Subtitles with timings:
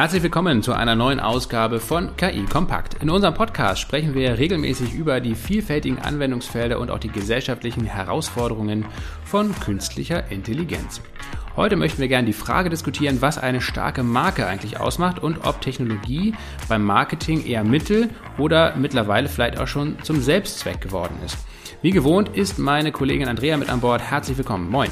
[0.00, 3.02] Herzlich willkommen zu einer neuen Ausgabe von KI Kompakt.
[3.02, 8.86] In unserem Podcast sprechen wir regelmäßig über die vielfältigen Anwendungsfelder und auch die gesellschaftlichen Herausforderungen
[9.26, 11.02] von künstlicher Intelligenz.
[11.54, 15.60] Heute möchten wir gerne die Frage diskutieren, was eine starke Marke eigentlich ausmacht und ob
[15.60, 16.32] Technologie
[16.66, 21.36] beim Marketing eher Mittel oder mittlerweile vielleicht auch schon zum Selbstzweck geworden ist.
[21.82, 24.00] Wie gewohnt ist meine Kollegin Andrea mit an Bord.
[24.00, 24.70] Herzlich willkommen.
[24.70, 24.88] Moin.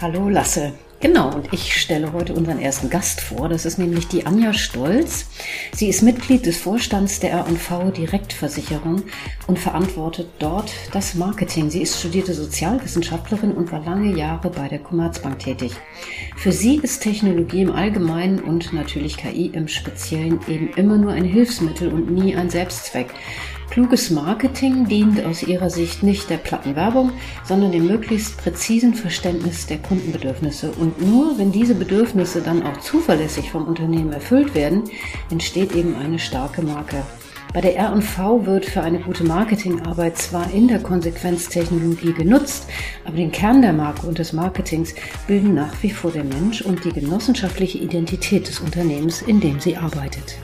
[0.00, 0.72] Hallo Lasse.
[1.00, 3.48] Genau, und ich stelle heute unseren ersten Gast vor.
[3.48, 5.24] Das ist nämlich die Anja Stolz.
[5.72, 9.04] Sie ist Mitglied des Vorstands der R&V Direktversicherung
[9.46, 11.70] und verantwortet dort das Marketing.
[11.70, 15.72] Sie ist studierte Sozialwissenschaftlerin und war lange Jahre bei der Commerzbank tätig.
[16.36, 21.24] Für sie ist Technologie im Allgemeinen und natürlich KI im Speziellen eben immer nur ein
[21.24, 23.08] Hilfsmittel und nie ein Selbstzweck.
[23.70, 27.12] Kluges Marketing dient aus ihrer Sicht nicht der platten Werbung,
[27.44, 30.72] sondern dem möglichst präzisen Verständnis der Kundenbedürfnisse.
[30.72, 34.90] Und nur wenn diese Bedürfnisse dann auch zuverlässig vom Unternehmen erfüllt werden,
[35.30, 37.04] entsteht eben eine starke Marke.
[37.54, 42.66] Bei der R&V wird für eine gute Marketingarbeit zwar in der Konsequenz Technologie genutzt,
[43.04, 44.94] aber den Kern der Marke und des Marketings
[45.28, 49.76] bilden nach wie vor der Mensch und die genossenschaftliche Identität des Unternehmens, in dem sie
[49.76, 50.38] arbeitet.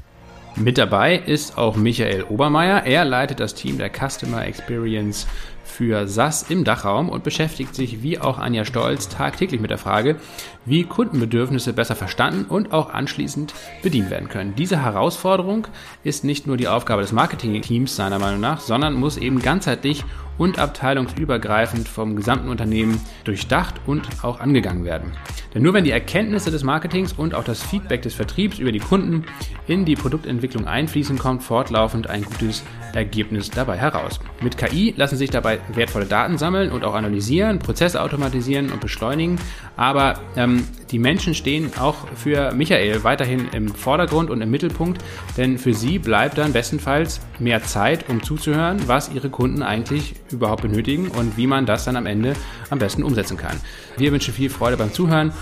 [0.59, 2.85] Mit dabei ist auch Michael Obermeier.
[2.87, 5.27] Er leitet das Team der Customer Experience
[5.67, 10.17] für SAS im Dachraum und beschäftigt sich wie auch Anja Stolz tagtäglich mit der Frage,
[10.65, 14.55] wie Kundenbedürfnisse besser verstanden und auch anschließend bedient werden können.
[14.57, 15.67] Diese Herausforderung
[16.05, 20.05] ist nicht nur die Aufgabe des Marketing-Teams seiner Meinung nach, sondern muss eben ganzheitlich
[20.39, 25.13] und abteilungsübergreifend vom gesamten Unternehmen durchdacht und auch angegangen werden.
[25.55, 28.81] Denn nur wenn die Erkenntnisse des Marketings und auch das Feedback des Vertriebs über die
[28.81, 29.25] Kunden
[29.67, 34.21] in die Produktentwicklung einfließen, kommt fortlaufend ein gutes Ergebnis dabei heraus.
[34.43, 39.39] Mit KI lassen sich dabei wertvolle Daten sammeln und auch analysieren, Prozesse automatisieren und beschleunigen.
[39.77, 45.03] Aber ähm, die Menschen stehen auch für Michael weiterhin im Vordergrund und im Mittelpunkt,
[45.37, 50.63] denn für sie bleibt dann bestenfalls mehr Zeit, um zuzuhören, was ihre Kunden eigentlich überhaupt
[50.63, 52.35] benötigen und wie man das dann am Ende
[52.71, 53.61] am besten umsetzen kann.
[53.97, 55.33] Wir wünschen viel Freude beim Zuhören.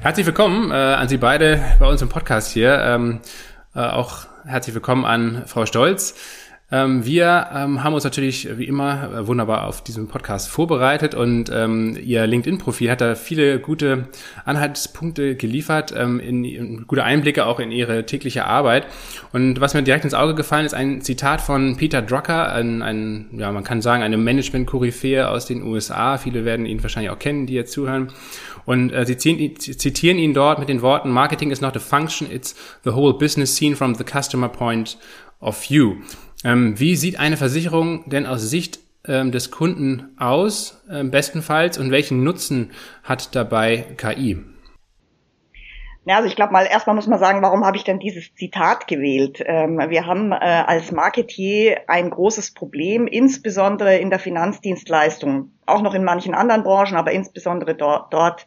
[0.00, 2.76] Herzlich willkommen äh, an Sie beide bei uns im Podcast hier.
[2.84, 3.20] Ähm,
[3.74, 6.16] äh, auch herzlich willkommen an Frau Stolz.
[6.72, 11.50] Ähm, wir ähm, haben uns natürlich wie immer äh, wunderbar auf diesen Podcast vorbereitet und
[11.54, 14.08] ähm, Ihr LinkedIn-Profil hat da viele gute
[14.46, 18.86] Anhaltspunkte geliefert, ähm, in, in, gute Einblicke auch in Ihre tägliche Arbeit.
[19.34, 23.26] Und was mir direkt ins Auge gefallen ist, ein Zitat von Peter Drucker, ein, ein
[23.36, 26.16] ja, man kann sagen, eine Management-Koryphäe aus den USA.
[26.16, 28.08] Viele werden ihn wahrscheinlich auch kennen, die jetzt zuhören.
[28.64, 32.54] Und äh, sie zitieren ihn dort mit den Worten, Marketing is not a function, it's
[32.82, 34.96] the whole business seen from the customer point
[35.40, 35.96] of view.
[36.44, 41.90] Ähm, wie sieht eine Versicherung denn aus Sicht ähm, des Kunden aus, äh, bestenfalls, und
[41.90, 42.70] welchen Nutzen
[43.04, 44.38] hat dabei KI?
[46.04, 48.88] Ja, also ich glaube mal, erstmal muss man sagen, warum habe ich denn dieses Zitat
[48.88, 49.40] gewählt?
[49.46, 55.94] Ähm, wir haben äh, als Marketier ein großes Problem, insbesondere in der Finanzdienstleistung, auch noch
[55.94, 58.46] in manchen anderen Branchen, aber insbesondere dort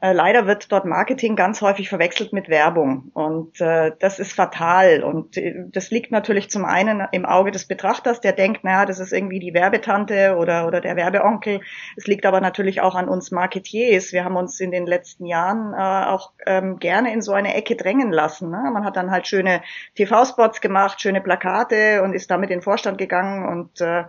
[0.00, 5.02] äh, leider wird dort Marketing ganz häufig verwechselt mit Werbung und äh, das ist fatal
[5.02, 8.98] und äh, das liegt natürlich zum einen im Auge des Betrachters, der denkt, naja, das
[8.98, 11.60] ist irgendwie die Werbetante oder, oder der Werbeonkel.
[11.96, 14.12] Es liegt aber natürlich auch an uns Marketiers.
[14.12, 17.76] Wir haben uns in den letzten Jahren äh, auch ähm, gerne in so eine Ecke
[17.76, 18.50] drängen lassen.
[18.50, 18.70] Ne?
[18.72, 19.62] Man hat dann halt schöne
[19.96, 24.04] TV-Spots gemacht, schöne Plakate und ist damit in den Vorstand gegangen und äh,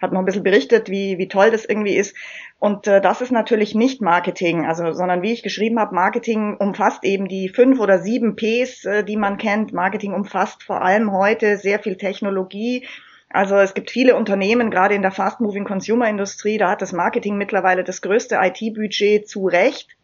[0.00, 2.14] hat noch ein bisschen berichtet, wie, wie toll das irgendwie ist.
[2.58, 7.04] Und äh, das ist natürlich nicht Marketing, also sondern wie ich geschrieben habe, Marketing umfasst
[7.04, 9.72] eben die fünf oder sieben Ps, äh, die man kennt.
[9.72, 12.86] Marketing umfasst vor allem heute sehr viel Technologie.
[13.28, 17.36] Also es gibt viele Unternehmen, gerade in der Fast-Moving Consumer Industrie, da hat das Marketing
[17.36, 19.95] mittlerweile das größte IT-Budget zu Recht.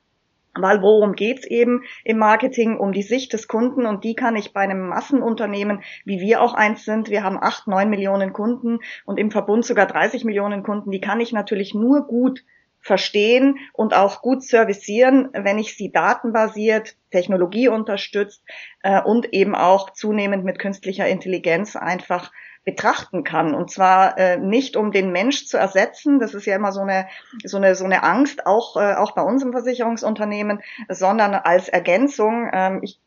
[0.55, 2.77] Weil worum geht's eben im Marketing?
[2.79, 6.55] Um die Sicht des Kunden und die kann ich bei einem Massenunternehmen, wie wir auch
[6.55, 10.91] eins sind, wir haben acht, neun Millionen Kunden und im Verbund sogar 30 Millionen Kunden,
[10.91, 12.45] die kann ich natürlich nur gut
[12.83, 18.43] verstehen und auch gut servicieren, wenn ich sie datenbasiert, technologieunterstützt
[18.83, 22.33] äh, und eben auch zunehmend mit künstlicher Intelligenz einfach
[22.65, 23.55] betrachten kann.
[23.55, 27.09] Und zwar äh, nicht um den Mensch zu ersetzen, das ist ja immer so eine,
[27.45, 32.49] so eine, so eine Angst, auch, äh, auch bei uns im Versicherungsunternehmen, sondern als Ergänzung.
[32.53, 33.01] Ähm, ich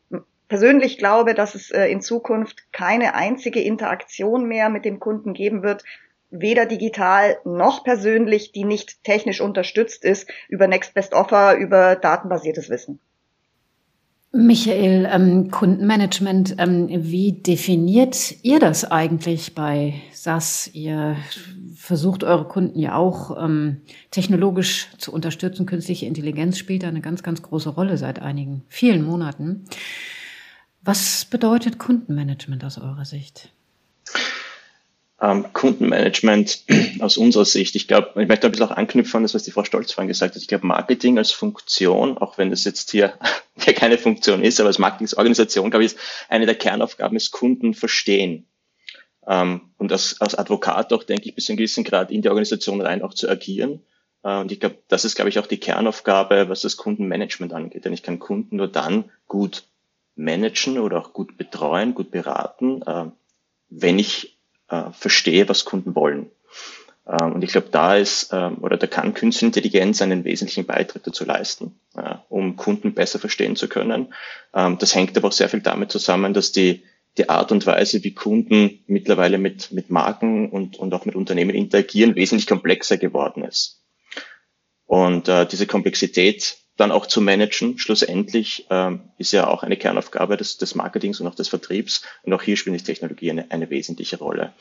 [0.48, 5.62] persönlich glaube, dass es äh, in Zukunft keine einzige Interaktion mehr mit dem Kunden geben
[5.62, 5.84] wird,
[6.30, 12.68] weder digital noch persönlich, die nicht technisch unterstützt ist über Next Best Offer, über datenbasiertes
[12.68, 13.00] Wissen.
[14.36, 20.70] Michael, ähm, Kundenmanagement, ähm, wie definiert ihr das eigentlich bei SAS?
[20.72, 21.16] Ihr
[21.74, 23.78] versucht eure Kunden ja auch ähm,
[24.10, 25.66] technologisch zu unterstützen.
[25.66, 29.64] Künstliche Intelligenz spielt da eine ganz, ganz große Rolle seit einigen, vielen Monaten.
[30.82, 33.50] Was bedeutet Kundenmanagement aus eurer Sicht?
[35.18, 36.64] Ähm, Kundenmanagement
[37.00, 39.50] aus unserer Sicht, ich glaube, ich möchte ein bisschen auch anknüpfen an das, was die
[39.50, 40.42] Frau Stolz vorhin gesagt hat.
[40.42, 43.14] Ich glaube, Marketing als Funktion, auch wenn das jetzt hier,
[43.58, 47.72] hier keine Funktion ist, aber als Marketingsorganisation, glaube ich, ist eine der Kernaufgaben ist Kunden
[47.72, 48.46] verstehen.
[49.26, 52.28] Ähm, und als, als Advokat auch, denke ich, bis zu einem gewissen Grad in die
[52.28, 53.80] Organisation rein auch zu agieren.
[54.22, 57.86] Äh, und ich glaube, das ist, glaube ich, auch die Kernaufgabe, was das Kundenmanagement angeht.
[57.86, 59.64] Denn ich kann Kunden nur dann gut
[60.14, 63.06] managen oder auch gut betreuen, gut beraten, äh,
[63.68, 64.35] wenn ich
[64.68, 66.30] äh, verstehe, was Kunden wollen.
[67.06, 71.04] Ähm, und ich glaube, da ist ähm, oder da kann Künstliche Intelligenz einen wesentlichen Beitrag
[71.04, 71.78] dazu leisten,
[72.28, 74.12] um Kunden besser verstehen zu können.
[74.54, 76.82] Ähm, das hängt aber auch sehr viel damit zusammen, dass die
[77.18, 81.54] die Art und Weise, wie Kunden mittlerweile mit, mit Marken und, und auch mit Unternehmen
[81.54, 83.82] interagieren, wesentlich komplexer geworden ist.
[84.84, 90.36] Und äh, diese Komplexität dann auch zu managen, schlussendlich ähm, ist ja auch eine Kernaufgabe
[90.36, 92.02] des, des Marketings und auch des Vertriebs.
[92.22, 94.52] Und auch hier spielt die Technologie eine, eine wesentliche Rolle.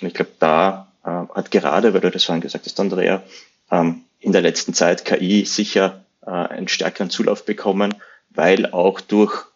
[0.00, 3.22] Und ich glaube, da äh, hat gerade, weil du das vorhin gesagt hast, Andrea,
[3.70, 7.94] ähm, in der letzten Zeit KI sicher äh, einen stärkeren Zulauf bekommen,
[8.30, 9.46] weil auch durch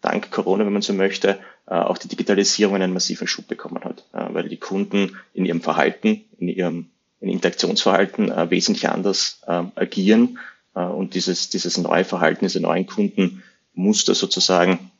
[0.00, 4.04] dank Corona, wenn man so möchte, äh, auch die Digitalisierung einen massiven Schub bekommen hat,
[4.14, 6.90] äh, weil die Kunden in ihrem Verhalten, in ihrem
[7.20, 9.42] in Interaktionsverhalten äh, wesentlich anders
[9.74, 10.38] agieren
[10.72, 14.90] und dieses, dieses neue Verhalten, diese neuen Kundenmuster sozusagen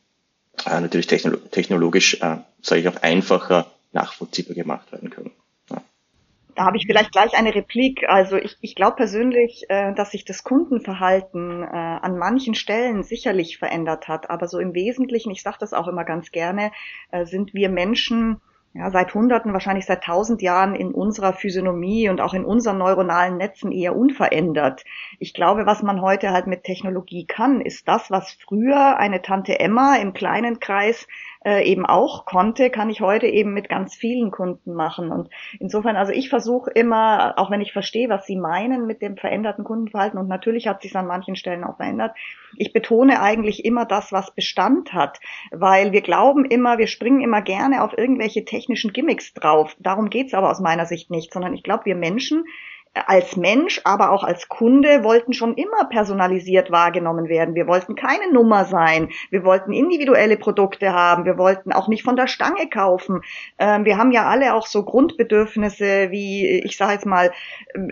[0.65, 5.31] natürlich technologisch, sage ich auch, einfacher nachvollziehbar gemacht werden können.
[6.55, 8.03] Da habe ich vielleicht gleich eine Replik.
[8.07, 13.57] Also ich, ich glaube persönlich, äh, dass sich das Kundenverhalten äh, an manchen Stellen sicherlich
[13.57, 14.29] verändert hat.
[14.29, 16.71] Aber so im Wesentlichen, ich sage das auch immer ganz gerne,
[17.11, 18.41] äh, sind wir Menschen
[18.73, 23.35] ja, seit Hunderten, wahrscheinlich seit tausend Jahren in unserer Physiognomie und auch in unseren neuronalen
[23.35, 24.85] Netzen eher unverändert.
[25.19, 29.59] Ich glaube, was man heute halt mit Technologie kann, ist das, was früher eine Tante
[29.59, 31.07] Emma im kleinen Kreis
[31.43, 35.11] äh, eben auch konnte, kann ich heute eben mit ganz vielen Kunden machen.
[35.11, 35.29] Und
[35.59, 39.63] insofern, also ich versuche immer, auch wenn ich verstehe, was Sie meinen mit dem veränderten
[39.63, 42.15] Kundenverhalten, und natürlich hat sich an manchen Stellen auch verändert,
[42.57, 45.19] ich betone eigentlich immer das, was Bestand hat,
[45.51, 49.75] weil wir glauben immer, wir springen immer gerne auf irgendwelche technischen Gimmicks drauf.
[49.79, 52.45] Darum geht's aber aus meiner Sicht nicht, sondern ich glaube, wir Menschen
[52.93, 57.55] als Mensch, aber auch als Kunde wollten schon immer personalisiert wahrgenommen werden.
[57.55, 59.09] Wir wollten keine Nummer sein.
[59.29, 61.23] Wir wollten individuelle Produkte haben.
[61.23, 63.21] Wir wollten auch nicht von der Stange kaufen.
[63.57, 67.31] Ähm, wir haben ja alle auch so Grundbedürfnisse wie, ich sage jetzt mal,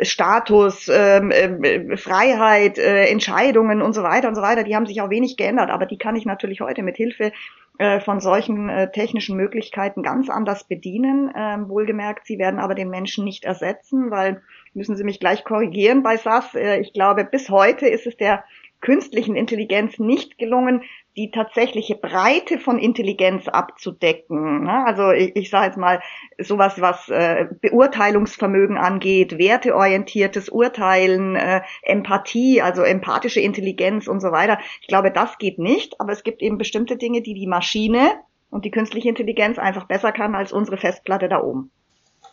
[0.01, 4.63] Status, ähm, äh, Freiheit, äh, Entscheidungen und so weiter und so weiter.
[4.63, 7.31] Die haben sich auch wenig geändert, aber die kann ich natürlich heute mit Hilfe
[7.77, 11.31] äh, von solchen äh, technischen Möglichkeiten ganz anders bedienen.
[11.33, 14.41] Ähm, wohlgemerkt, sie werden aber den Menschen nicht ersetzen, weil
[14.73, 16.55] müssen Sie mich gleich korrigieren bei SAS.
[16.55, 18.43] Äh, ich glaube, bis heute ist es der
[18.81, 20.83] künstlichen Intelligenz nicht gelungen,
[21.17, 24.63] die tatsächliche Breite von Intelligenz abzudecken.
[24.63, 24.85] Ne?
[24.85, 26.01] Also ich, ich sage jetzt mal
[26.37, 34.59] sowas, was äh, Beurteilungsvermögen angeht, werteorientiertes Urteilen, äh, Empathie, also empathische Intelligenz und so weiter.
[34.81, 38.11] Ich glaube, das geht nicht, aber es gibt eben bestimmte Dinge, die die Maschine
[38.49, 41.69] und die künstliche Intelligenz einfach besser kann als unsere Festplatte da oben.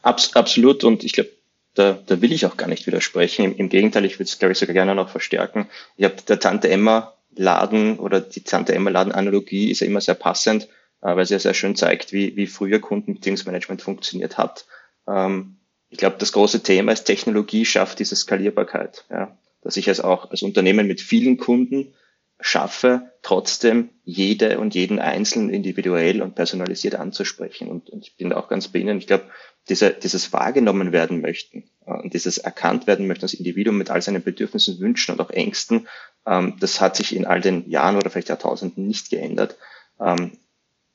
[0.02, 1.30] Abs absolut und ich glaube,
[1.76, 3.45] da, da will ich auch gar nicht widersprechen.
[3.45, 5.68] Im, im Gegenteil, ich würde es, glaube ich, sogar gerne noch verstärken.
[5.97, 10.00] Ich habe der Tante Emma Laden oder die Tante Emma Laden Analogie ist ja immer
[10.00, 10.64] sehr passend,
[11.02, 14.66] äh, weil sie ja sehr schön zeigt, wie, wie früher Kundenbeziehungsmanagement funktioniert hat.
[15.06, 15.56] Ähm,
[15.90, 19.04] ich glaube, das große Thema ist, Technologie schafft diese Skalierbarkeit.
[19.11, 19.37] Ja?
[19.62, 21.95] Dass ich es auch als Unternehmen mit vielen Kunden
[22.40, 27.69] schaffe, trotzdem jede und jeden Einzelnen individuell und personalisiert anzusprechen.
[27.69, 28.99] Und, und ich bin auch ganz bei Ihnen.
[28.99, 29.25] Ich glaube,
[29.69, 34.02] diese, dieses wahrgenommen werden möchten äh, und dieses erkannt werden möchten als Individuum mit all
[34.02, 35.88] seinen Bedürfnissen, Wünschen und auch Ängsten,
[36.26, 39.57] ähm, das hat sich in all den Jahren oder vielleicht Jahrtausenden nicht geändert.
[39.99, 40.38] Ähm,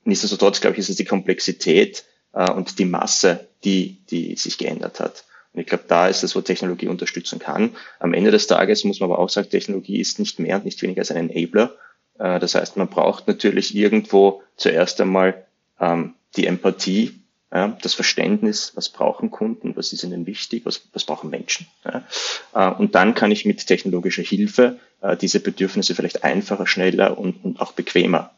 [0.04, 5.00] nichtsdestotrotz, glaube ich, ist es die Komplexität äh, und die Masse, die, die sich geändert
[5.00, 5.24] hat.
[5.52, 7.76] Und ich glaube, da ist es, wo Technologie unterstützen kann.
[7.98, 10.80] Am Ende des Tages muss man aber auch sagen, Technologie ist nicht mehr und nicht
[10.82, 11.74] weniger als ein Enabler.
[12.18, 15.46] Äh, das heißt, man braucht natürlich irgendwo zuerst einmal
[15.80, 17.18] ähm, die Empathie,
[17.52, 21.66] das Verständnis, was brauchen Kunden, was ist ihnen wichtig, was, was brauchen Menschen.
[21.84, 27.44] Äh, und dann kann ich mit technologischer Hilfe äh, diese Bedürfnisse vielleicht einfacher, schneller und,
[27.44, 28.30] und auch bequemer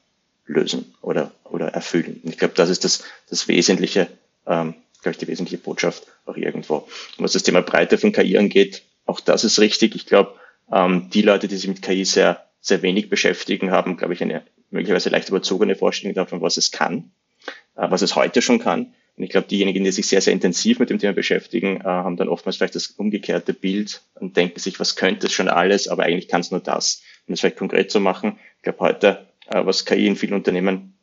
[0.46, 2.20] lösen oder, oder erfüllen.
[2.24, 4.08] Ich glaube, das ist das, das Wesentliche,
[4.48, 4.74] ähm,
[5.04, 6.76] glaube ich, die wesentliche Botschaft auch irgendwo.
[6.76, 9.94] Und was das Thema Breite von KI angeht, auch das ist richtig.
[9.94, 10.34] Ich glaube,
[10.72, 14.42] ähm, die Leute, die sich mit KI sehr, sehr wenig beschäftigen, haben, glaube ich, eine
[14.70, 17.12] möglicherweise leicht überzogene Vorstellung davon, was es kann,
[17.76, 18.94] äh, was es heute schon kann.
[19.16, 22.16] Und ich glaube, diejenigen, die sich sehr, sehr intensiv mit dem Thema beschäftigen, äh, haben
[22.16, 26.02] dann oftmals vielleicht das umgekehrte Bild und denken sich, was könnte es schon alles, aber
[26.02, 27.02] eigentlich kann es nur das.
[27.26, 30.93] Um das vielleicht konkret zu machen, ich glaube heute, äh, was KI in vielen Unternehmen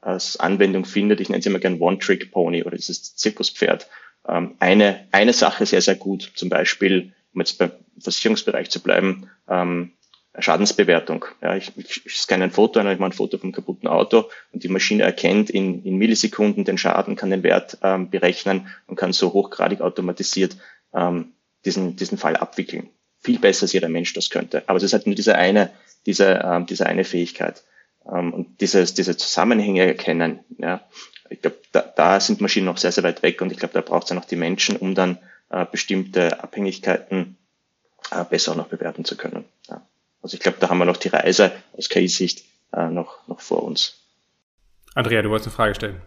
[0.00, 1.20] als Anwendung findet.
[1.20, 3.88] Ich nenne es immer gern One-Trick-Pony oder dieses Zirkuspferd.
[4.28, 9.28] Ähm, eine, eine Sache sehr, sehr gut, zum Beispiel, um jetzt beim Versicherungsbereich zu bleiben,
[9.48, 9.92] ähm,
[10.38, 11.26] Schadensbewertung.
[11.42, 14.68] Ja, ich, ich, scanne ein Foto, ich mache ein Foto vom kaputten Auto und die
[14.68, 19.32] Maschine erkennt in, in Millisekunden den Schaden, kann den Wert ähm, berechnen und kann so
[19.32, 20.56] hochgradig automatisiert
[20.94, 21.32] ähm,
[21.64, 22.88] diesen, diesen Fall abwickeln.
[23.20, 24.62] Viel besser als jeder Mensch das könnte.
[24.66, 25.70] Aber es ist halt nur diese eine,
[26.06, 27.62] diese, ähm, diese eine Fähigkeit.
[28.10, 30.80] Ähm, und dieses, diese Zusammenhänge erkennen, ja,
[31.30, 33.80] ich glaube, da, da sind Maschinen noch sehr, sehr weit weg und ich glaube, da
[33.80, 35.18] braucht es ja noch die Menschen, um dann
[35.50, 37.36] äh, bestimmte Abhängigkeiten
[38.10, 39.44] äh, besser noch bewerten zu können.
[39.68, 39.86] Ja.
[40.22, 43.62] Also ich glaube, da haben wir noch die Reise aus KI-Sicht äh, noch, noch vor
[43.62, 43.98] uns.
[44.94, 46.02] Andrea, du wolltest eine Frage stellen.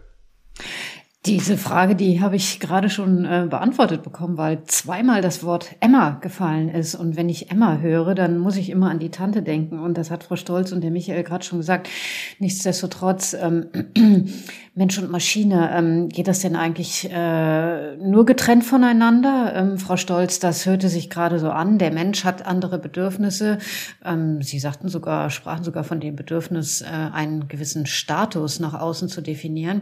[1.26, 6.12] Diese Frage, die habe ich gerade schon äh, beantwortet bekommen, weil zweimal das Wort Emma
[6.22, 6.94] gefallen ist.
[6.94, 9.80] Und wenn ich Emma höre, dann muss ich immer an die Tante denken.
[9.80, 11.90] Und das hat Frau Stolz und der Michael gerade schon gesagt.
[12.38, 13.66] Nichtsdestotrotz, ähm,
[14.76, 19.54] Mensch und Maschine, ähm, geht das denn eigentlich äh, nur getrennt voneinander?
[19.56, 21.80] Ähm, Frau Stolz, das hörte sich gerade so an.
[21.80, 23.58] Der Mensch hat andere Bedürfnisse.
[24.04, 29.10] Ähm, Sie sagten sogar, sprachen sogar von dem Bedürfnis, äh, einen gewissen Status nach außen
[29.10, 29.82] zu definieren.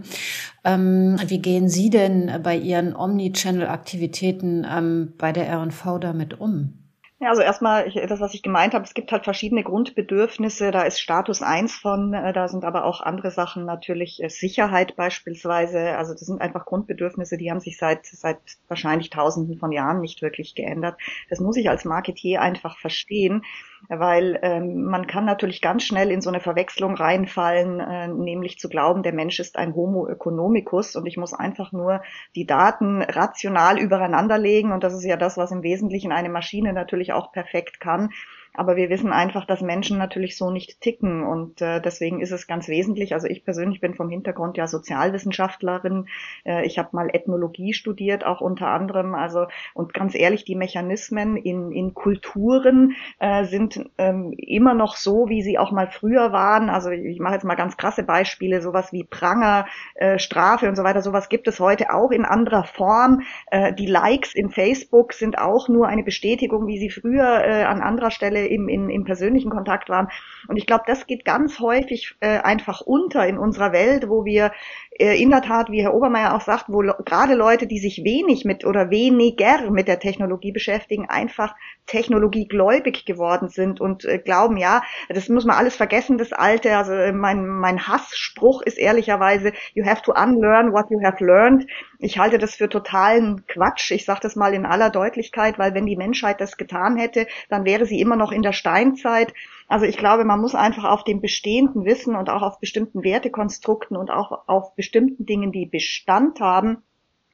[1.34, 6.78] Wie gehen Sie denn bei Ihren Omnichannel-Aktivitäten ähm, bei der R&V damit um?
[7.20, 10.70] Ja, also erstmal das, was ich gemeint habe, es gibt halt verschiedene Grundbedürfnisse.
[10.70, 14.96] Da ist Status eins von, äh, da sind aber auch andere Sachen natürlich äh, Sicherheit
[14.96, 15.98] beispielsweise.
[15.98, 18.38] Also das sind einfach Grundbedürfnisse, die haben sich seit seit
[18.68, 21.00] wahrscheinlich Tausenden von Jahren nicht wirklich geändert.
[21.32, 23.42] Das muss ich als Marketier einfach verstehen
[23.90, 28.70] weil ähm, man kann natürlich ganz schnell in so eine Verwechslung reinfallen, äh, nämlich zu
[28.70, 32.02] glauben, der Mensch ist ein Homo economicus und ich muss einfach nur
[32.36, 36.74] die Daten rational übereinander legen und das ist ja das, was im Wesentlichen eine Maschine
[36.74, 38.10] natürlich auch perfekt kann.
[38.56, 42.46] Aber wir wissen einfach, dass Menschen natürlich so nicht ticken und äh, deswegen ist es
[42.46, 43.14] ganz wesentlich.
[43.14, 46.08] Also ich persönlich bin vom Hintergrund ja Sozialwissenschaftlerin.
[46.46, 49.16] Äh, ich habe mal Ethnologie studiert, auch unter anderem.
[49.16, 55.30] Also und ganz ehrlich, die Mechanismen in, in Kulturen äh, sind ähm, immer noch so,
[55.30, 56.70] wie sie auch mal früher waren.
[56.70, 60.84] Also ich mache jetzt mal ganz krasse Beispiele, sowas wie Pranger, äh, Strafe und so
[60.84, 61.02] weiter.
[61.02, 63.22] Sowas gibt es heute auch in anderer Form.
[63.50, 67.82] Äh, die Likes in Facebook sind auch nur eine Bestätigung, wie sie früher äh, an
[67.82, 70.08] anderer Stelle im, in, im persönlichen Kontakt waren.
[70.48, 74.52] Und ich glaube, das geht ganz häufig äh, einfach unter in unserer Welt, wo wir
[74.92, 78.46] äh, in der Tat, wie Herr Obermeier auch sagt, wo gerade Leute, die sich wenig
[78.46, 81.56] mit oder weniger mit der Technologie beschäftigen, einfach
[81.88, 86.78] technologiegläubig geworden sind und äh, glauben, ja, das muss man alles vergessen, das Alte.
[86.78, 91.68] Also äh, mein, mein Hassspruch ist ehrlicherweise, you have to unlearn what you have learned.
[92.00, 93.92] Ich halte das für totalen Quatsch.
[93.92, 97.66] Ich sage das mal in aller Deutlichkeit, weil wenn die Menschheit das getan hätte, dann
[97.66, 99.34] wäre sie immer noch in der Steinzeit.
[99.68, 103.98] Also ich glaube, man muss einfach auf dem bestehenden Wissen und auch auf bestimmten Wertekonstrukten
[103.98, 106.84] und auch auf bestimmten Dingen, die Bestand haben,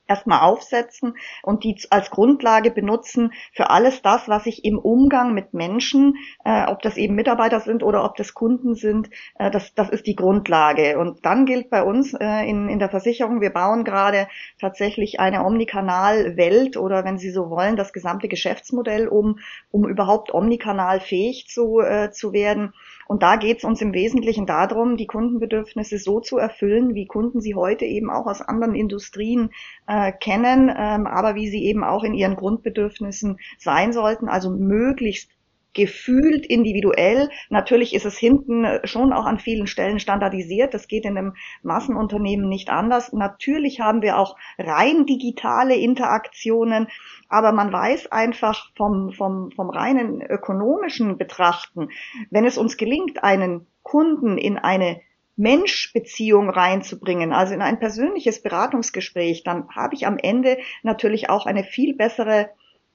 [0.07, 5.53] erstmal aufsetzen und die als Grundlage benutzen für alles das, was ich im Umgang mit
[5.53, 9.89] Menschen, äh, ob das eben Mitarbeiter sind oder ob das Kunden sind, äh, das, das
[9.89, 10.97] ist die Grundlage.
[10.97, 14.27] Und dann gilt bei uns äh, in, in der Versicherung, wir bauen gerade
[14.59, 19.37] tatsächlich eine Omnikanal-Welt oder wenn Sie so wollen, das gesamte Geschäftsmodell um,
[19.69, 22.73] um überhaupt omnikanal fähig zu, äh, zu werden.
[23.09, 27.41] Und da geht es uns im Wesentlichen darum, die Kundenbedürfnisse so zu erfüllen, wie Kunden
[27.41, 29.49] sie heute eben auch aus anderen Industrien
[29.87, 35.31] äh, kennen, ähm, aber wie sie eben auch in ihren Grundbedürfnissen sein sollten, also möglichst
[35.73, 37.29] gefühlt individuell.
[37.49, 40.73] Natürlich ist es hinten schon auch an vielen Stellen standardisiert.
[40.73, 43.13] Das geht in einem Massenunternehmen nicht anders.
[43.13, 46.87] Natürlich haben wir auch rein digitale Interaktionen,
[47.27, 51.89] aber man weiß einfach vom, vom, vom reinen ökonomischen Betrachten,
[52.29, 55.01] wenn es uns gelingt, einen Kunden in eine
[55.35, 61.63] Menschbeziehung reinzubringen, also in ein persönliches Beratungsgespräch, dann habe ich am Ende natürlich auch eine
[61.63, 62.49] viel bessere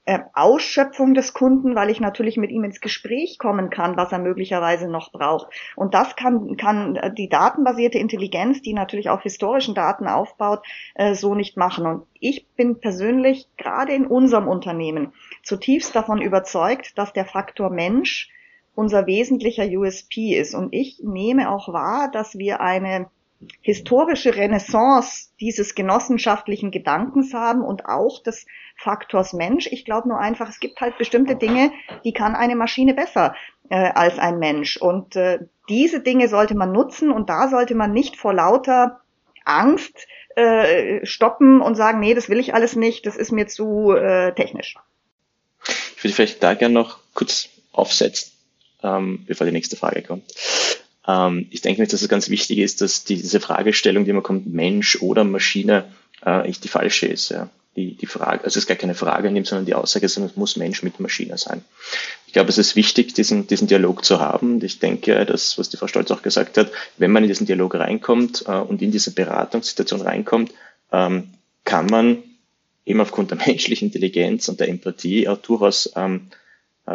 [0.07, 4.19] äh, Ausschöpfung des Kunden, weil ich natürlich mit ihm ins Gespräch kommen kann, was er
[4.19, 5.49] möglicherweise noch braucht.
[5.77, 10.63] Und das kann, kann die datenbasierte Intelligenz, die natürlich auf historischen Daten aufbaut,
[10.95, 11.87] äh, so nicht machen.
[11.87, 18.31] Und ich bin persönlich gerade in unserem Unternehmen zutiefst davon überzeugt, dass der Faktor Mensch
[18.75, 20.55] unser wesentlicher USP ist.
[20.55, 23.07] Und ich nehme auch wahr, dass wir eine
[23.61, 28.47] historische Renaissance dieses genossenschaftlichen Gedankens haben und auch des
[28.77, 29.67] Faktors Mensch.
[29.67, 31.73] Ich glaube nur einfach, es gibt halt bestimmte Dinge,
[32.05, 33.35] die kann eine Maschine besser
[33.71, 34.77] äh, als ein Mensch.
[34.77, 39.01] Und äh, diese Dinge sollte man nutzen und da sollte man nicht vor lauter
[39.45, 43.93] Angst äh, stoppen und sagen, nee, das will ich alles nicht, das ist mir zu
[43.93, 44.77] äh, technisch.
[45.97, 48.33] Ich würde vielleicht da gerne noch kurz aufsetzen,
[48.83, 50.25] ähm, bevor die nächste Frage kommt.
[51.07, 55.01] Ähm, ich denke, dass es ganz wichtig ist, dass diese Fragestellung, die immer kommt, Mensch
[55.01, 55.85] oder Maschine,
[56.25, 57.31] äh, echt die falsche ist.
[57.31, 57.51] Ja.
[57.77, 60.31] Die, die Frage, also es ist gar keine Frage in dem, sondern die Aussage, sondern
[60.31, 61.65] es muss Mensch mit Maschine sein.
[62.29, 64.55] Ich glaube, es ist wichtig, diesen, diesen Dialog zu haben.
[64.55, 67.47] Und ich denke, das, was die Frau Stolz auch gesagt hat, wenn man in diesen
[67.47, 70.53] Dialog reinkommt äh, und in diese Beratungssituation reinkommt,
[70.93, 71.31] ähm,
[71.65, 72.23] kann man
[72.87, 76.35] eben aufgrund der menschlichen Intelligenz und der Empathie auch durchaus ähm, äh,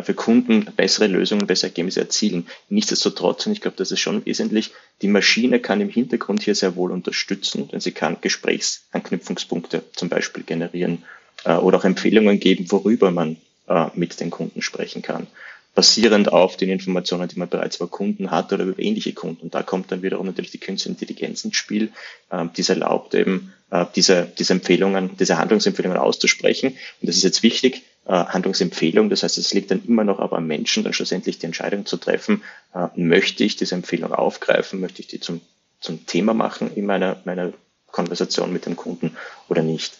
[0.03, 2.47] für Kunden bessere Lösungen, bessere Ergebnisse erzielen.
[2.69, 6.75] Nichtsdestotrotz, und ich glaube, das ist schon wesentlich, die Maschine kann im Hintergrund hier sehr
[6.75, 11.03] wohl unterstützen, denn sie kann Gesprächsanknüpfungspunkte zum Beispiel generieren
[11.43, 15.27] äh, oder auch Empfehlungen geben, worüber man äh, mit den Kunden sprechen kann
[15.75, 19.43] basierend auf den Informationen, die man bereits über Kunden hat oder über ähnliche Kunden.
[19.43, 21.91] Und da kommt dann wiederum natürlich die künstliche Intelligenz ins Spiel,
[22.31, 26.71] äh, die es erlaubt eben, äh, diese, diese Empfehlungen, diese Handlungsempfehlungen auszusprechen.
[26.71, 30.37] Und das ist jetzt wichtig, äh, Handlungsempfehlung, das heißt, es liegt dann immer noch aber
[30.37, 35.01] am Menschen, dann schlussendlich die Entscheidung zu treffen, äh, möchte ich diese Empfehlung aufgreifen, möchte
[35.01, 35.41] ich die zum,
[35.79, 37.53] zum Thema machen in meiner, meiner
[37.87, 39.15] Konversation mit dem Kunden
[39.47, 39.97] oder nicht.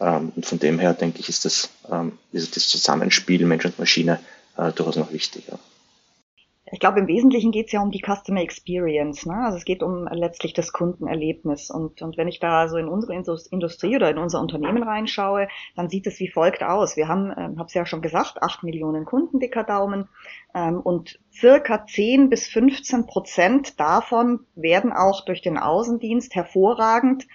[0.00, 3.78] Ähm, und von dem her denke ich, ist das, ähm, ist das Zusammenspiel Mensch und
[3.78, 4.20] Maschine
[4.56, 5.58] äh, durchaus noch wichtiger.
[6.72, 9.26] Ich glaube, im Wesentlichen geht es ja um die Customer Experience.
[9.26, 9.34] Ne?
[9.34, 11.70] Also es geht um letztlich das Kundenerlebnis.
[11.70, 15.88] Und, und wenn ich da so in unsere Industrie oder in unser Unternehmen reinschaue, dann
[15.88, 16.96] sieht es wie folgt aus.
[16.96, 20.08] Wir haben, äh, habe es ja schon gesagt, acht Millionen Kunden, dicker Daumen.
[20.54, 27.26] Ähm, und circa 10 bis 15 Prozent davon werden auch durch den Außendienst hervorragend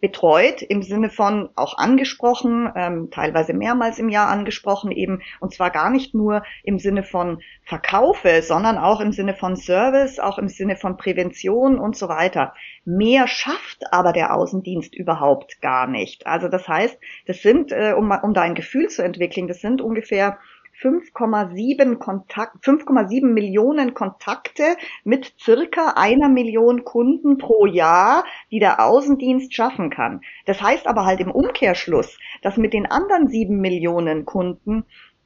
[0.00, 5.70] betreut im Sinne von auch angesprochen, ähm, teilweise mehrmals im Jahr angesprochen eben und zwar
[5.70, 10.48] gar nicht nur im Sinne von Verkaufe, sondern auch im Sinne von Service, auch im
[10.48, 12.54] Sinne von Prävention und so weiter.
[12.84, 16.26] Mehr schafft aber der Außendienst überhaupt gar nicht.
[16.26, 19.80] Also das heißt, das sind, äh, um, um da ein Gefühl zu entwickeln, das sind
[19.80, 20.38] ungefähr
[20.80, 24.62] 5,7 Kontakt, 5,7 Millionen Kontakte
[25.04, 30.20] mit circa einer Million Kunden pro Jahr, die der Außendienst schaffen kann.
[30.46, 34.84] Das heißt aber halt im Umkehrschluss, dass mit den anderen sieben Millionen Kunden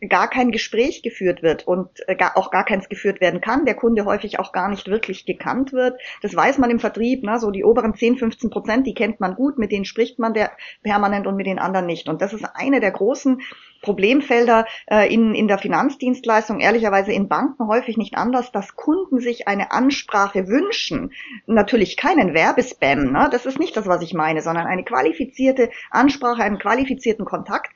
[0.08, 3.74] gar kein Gespräch geführt wird und äh, gar, auch gar keins geführt werden kann, der
[3.74, 6.00] Kunde häufig auch gar nicht wirklich gekannt wird.
[6.22, 7.38] Das weiß man im Vertrieb, ne?
[7.38, 10.50] so die oberen 10, 15 Prozent, die kennt man gut, mit denen spricht man der
[10.82, 12.08] permanent und mit den anderen nicht.
[12.08, 13.42] Und das ist eine der großen
[13.82, 19.48] Problemfelder äh, in, in der Finanzdienstleistung, ehrlicherweise in Banken häufig nicht anders, dass Kunden sich
[19.48, 21.12] eine Ansprache wünschen.
[21.46, 23.28] Natürlich keinen Werbespam, ne?
[23.30, 27.70] das ist nicht das, was ich meine, sondern eine qualifizierte Ansprache, einen qualifizierten Kontakt,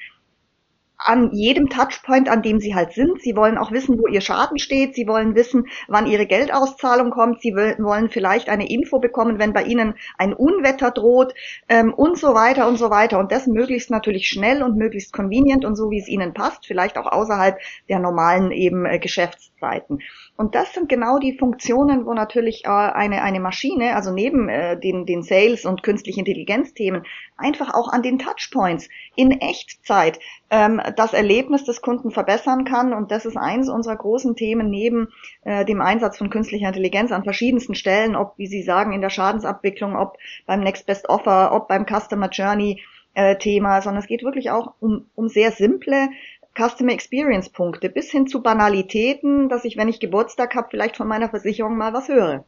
[0.99, 3.21] an jedem Touchpoint, an dem sie halt sind.
[3.21, 4.95] Sie wollen auch wissen, wo ihr Schaden steht.
[4.95, 7.43] Sie wollen wissen, wann ihre Geldauszahlung kommt.
[7.43, 11.35] Sie wollen vielleicht eine Info bekommen, wenn bei ihnen ein Unwetter droht
[11.69, 13.19] ähm, und so weiter und so weiter.
[13.19, 16.67] Und das möglichst natürlich schnell und möglichst convenient und so, wie es ihnen passt.
[16.67, 20.01] Vielleicht auch außerhalb der normalen eben äh, Geschäftszeiten.
[20.37, 24.79] Und das sind genau die Funktionen, wo natürlich äh, eine, eine Maschine, also neben äh,
[24.79, 27.05] den, den Sales- und künstliche Intelligenz-Themen,
[27.39, 30.19] einfach auch an den Touchpoints in Echtzeit
[30.51, 32.93] ähm, das Erlebnis des Kunden verbessern kann.
[32.93, 35.09] Und das ist eins unserer großen Themen neben
[35.45, 39.11] äh, dem Einsatz von künstlicher Intelligenz an verschiedensten Stellen, ob, wie Sie sagen, in der
[39.11, 42.83] Schadensabwicklung, ob beim Next Best Offer, ob beim Customer Journey.
[43.17, 46.11] äh, Thema, sondern es geht wirklich auch um, um sehr simple
[46.57, 51.07] Customer Experience Punkte bis hin zu Banalitäten, dass ich, wenn ich Geburtstag habe, vielleicht von
[51.07, 52.45] meiner Versicherung mal was höre.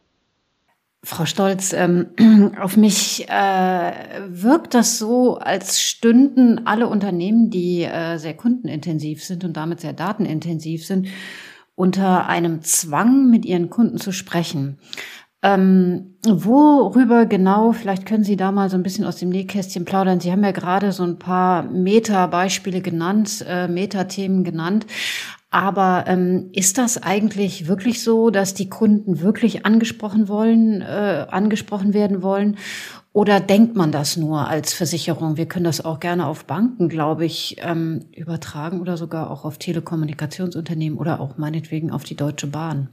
[1.04, 2.08] Frau Stolz, ähm,
[2.60, 3.92] auf mich äh,
[4.28, 9.92] wirkt das so, als stünden alle Unternehmen, die äh, sehr kundenintensiv sind und damit sehr
[9.92, 11.08] datenintensiv sind,
[11.76, 14.78] unter einem Zwang, mit ihren Kunden zu sprechen.
[15.40, 20.18] Ähm, worüber genau, vielleicht können Sie da mal so ein bisschen aus dem Nähkästchen plaudern.
[20.18, 24.86] Sie haben ja gerade so ein paar Meta-Beispiele genannt, äh, Meta-Themen genannt.
[25.50, 31.94] Aber ähm, ist das eigentlich wirklich so, dass die Kunden wirklich angesprochen wollen, äh, angesprochen
[31.94, 32.58] werden wollen?
[33.12, 35.36] Oder denkt man das nur als Versicherung?
[35.36, 39.56] Wir können das auch gerne auf Banken, glaube ich, ähm, übertragen oder sogar auch auf
[39.58, 42.90] Telekommunikationsunternehmen oder auch meinetwegen auf die Deutsche Bahn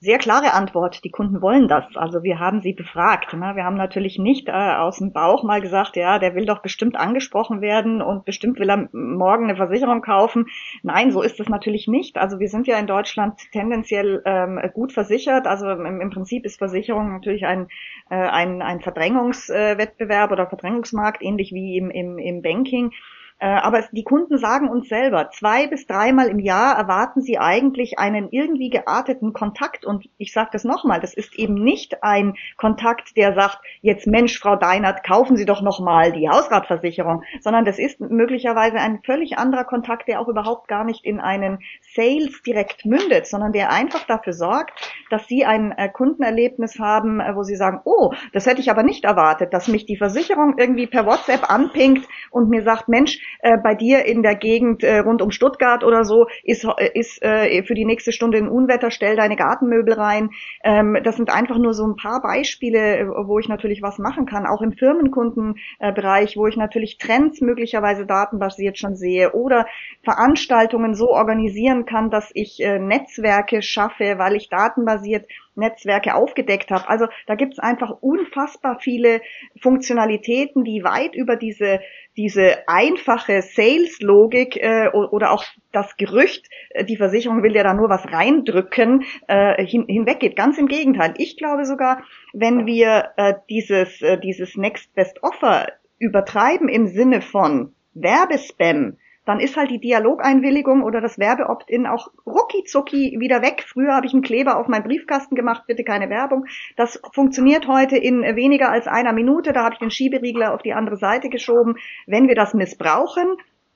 [0.00, 1.04] sehr klare Antwort.
[1.04, 1.84] Die Kunden wollen das.
[1.94, 3.32] Also wir haben sie befragt.
[3.32, 3.52] Ne?
[3.54, 6.96] Wir haben natürlich nicht äh, aus dem Bauch mal gesagt, ja, der will doch bestimmt
[6.96, 10.46] angesprochen werden und bestimmt will er morgen eine Versicherung kaufen.
[10.82, 12.18] Nein, so ist es natürlich nicht.
[12.18, 15.46] Also wir sind ja in Deutschland tendenziell ähm, gut versichert.
[15.46, 17.68] Also im, im Prinzip ist Versicherung natürlich ein,
[18.10, 22.92] äh, ein, ein Verdrängungswettbewerb oder Verdrängungsmarkt, ähnlich wie im, im, im Banking.
[23.38, 27.98] Äh, aber die Kunden sagen uns selber, zwei bis dreimal im Jahr erwarten sie eigentlich
[27.98, 29.84] einen irgendwie gearteten Kontakt.
[29.84, 34.38] Und ich sage das nochmal, das ist eben nicht ein Kontakt, der sagt, jetzt Mensch,
[34.38, 39.64] Frau Deinert, kaufen Sie doch nochmal die Hausratversicherung, sondern das ist möglicherweise ein völlig anderer
[39.64, 41.58] Kontakt, der auch überhaupt gar nicht in einen
[41.94, 44.72] Sales direkt mündet, sondern der einfach dafür sorgt,
[45.10, 48.82] dass Sie ein äh, Kundenerlebnis haben, äh, wo Sie sagen, oh, das hätte ich aber
[48.82, 53.56] nicht erwartet, dass mich die Versicherung irgendwie per WhatsApp anpingt und mir sagt, Mensch, äh,
[53.58, 57.62] bei dir in der Gegend äh, rund um Stuttgart oder so ist, äh, ist äh,
[57.62, 60.30] für die nächste Stunde ein Unwetter, stell deine Gartenmöbel rein.
[60.64, 64.26] Ähm, das sind einfach nur so ein paar Beispiele, äh, wo ich natürlich was machen
[64.26, 69.66] kann, auch im Firmenkundenbereich, wo ich natürlich Trends möglicherweise datenbasiert schon sehe oder
[70.02, 76.88] Veranstaltungen so organisieren kann, dass ich Netzwerke schaffe, weil ich datenbasiert Netzwerke aufgedeckt habe.
[76.88, 79.20] Also da gibt es einfach unfassbar viele
[79.60, 81.80] Funktionalitäten, die weit über diese
[82.16, 87.90] diese einfache Sales-Logik äh, oder auch das Gerücht, äh, die Versicherung will ja da nur
[87.90, 90.34] was reindrücken, äh, hin, hinweggeht.
[90.34, 91.14] Ganz im Gegenteil.
[91.18, 97.20] Ich glaube sogar, wenn wir äh, dieses, äh, dieses Next Best Offer übertreiben im Sinne
[97.20, 103.64] von Werbespam, dann ist halt die Dialogeinwilligung oder das Werbeopt-in auch rucki wieder weg.
[103.66, 106.46] Früher habe ich einen Kleber auf meinen Briefkasten gemacht, bitte keine Werbung.
[106.76, 109.52] Das funktioniert heute in weniger als einer Minute.
[109.52, 111.76] Da habe ich den Schieberiegler auf die andere Seite geschoben.
[112.06, 113.26] Wenn wir das missbrauchen,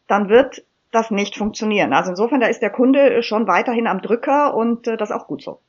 [0.06, 1.92] dann wird das nicht funktionieren.
[1.92, 5.26] Also insofern, da ist der Kunde schon weiterhin am Drücker und äh, das ist auch
[5.26, 5.60] gut so.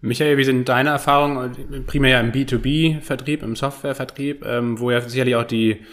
[0.00, 5.34] Michael, wie sind deine Erfahrungen primär ja im B2B-Vertrieb, im Softwarevertrieb, ähm, wo ja sicherlich
[5.34, 5.84] auch die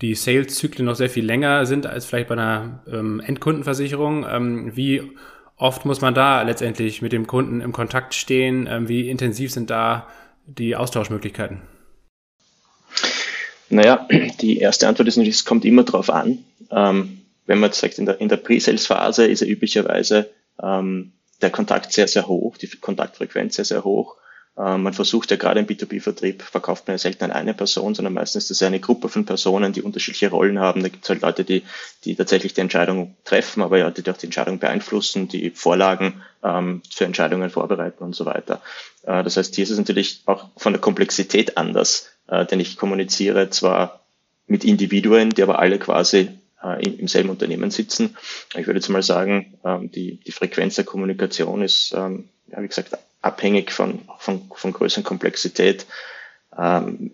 [0.00, 4.26] die Sales-Zyklen noch sehr viel länger sind als vielleicht bei einer ähm, Endkundenversicherung.
[4.30, 5.02] Ähm, wie
[5.56, 8.68] oft muss man da letztendlich mit dem Kunden im Kontakt stehen?
[8.70, 10.08] Ähm, wie intensiv sind da
[10.46, 11.62] die Austauschmöglichkeiten?
[13.70, 14.06] Naja,
[14.40, 16.38] die erste Antwort ist natürlich, es kommt immer darauf an.
[16.70, 20.30] Ähm, wenn man jetzt sagt, in der, in der Pre-Sales-Phase ist ja üblicherweise
[20.62, 24.16] ähm, der Kontakt sehr, sehr hoch, die Kontaktfrequenz sehr, sehr hoch.
[24.58, 28.14] Ähm, man versucht ja gerade im B2B-Vertrieb, verkauft man ja selten an eine Person, sondern
[28.14, 30.82] meistens ist das eine Gruppe von Personen, die unterschiedliche Rollen haben.
[30.82, 31.62] Da gibt es halt Leute, die,
[32.04, 36.82] die tatsächlich die Entscheidung treffen, aber ja, die auch die Entscheidung beeinflussen, die Vorlagen ähm,
[36.90, 38.60] für Entscheidungen vorbereiten und so weiter.
[39.04, 42.76] Äh, das heißt, hier ist es natürlich auch von der Komplexität anders, äh, denn ich
[42.76, 44.04] kommuniziere zwar
[44.48, 46.30] mit Individuen, die aber alle quasi
[46.64, 48.16] äh, im selben Unternehmen sitzen.
[48.56, 52.68] Ich würde jetzt mal sagen, ähm, die, die Frequenz der Kommunikation ist, ähm, ja, wie
[52.68, 55.86] gesagt, abhängig von, von, von Größe und Komplexität,
[56.56, 57.10] ähm,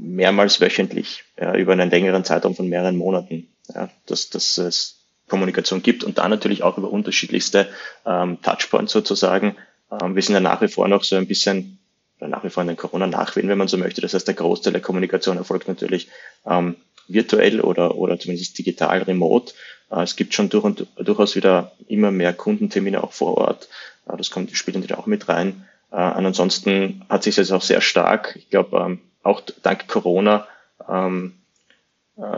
[0.00, 5.82] mehrmals wöchentlich, ja, über einen längeren Zeitraum von mehreren Monaten, ja, dass, dass es Kommunikation
[5.82, 7.68] gibt und dann natürlich auch über unterschiedlichste
[8.06, 9.56] ähm, Touchpoints sozusagen.
[9.90, 11.78] Ähm, wir sind ja nach wie vor noch so ein bisschen,
[12.20, 14.00] nach wie vor in den Corona-Nachwehen, wenn man so möchte.
[14.00, 16.08] Das heißt, der Großteil der Kommunikation erfolgt natürlich
[16.46, 16.76] ähm,
[17.08, 19.52] virtuell oder, oder zumindest digital remote.
[19.90, 23.68] Äh, es gibt schon durch und, durchaus wieder immer mehr Kundentermine auch vor Ort.
[24.08, 25.66] Äh, das kommt, spielt natürlich auch mit rein.
[25.90, 30.46] Äh, ansonsten hat sich das auch sehr stark, ich glaube, ähm, auch dank Corona,
[30.88, 31.34] ähm,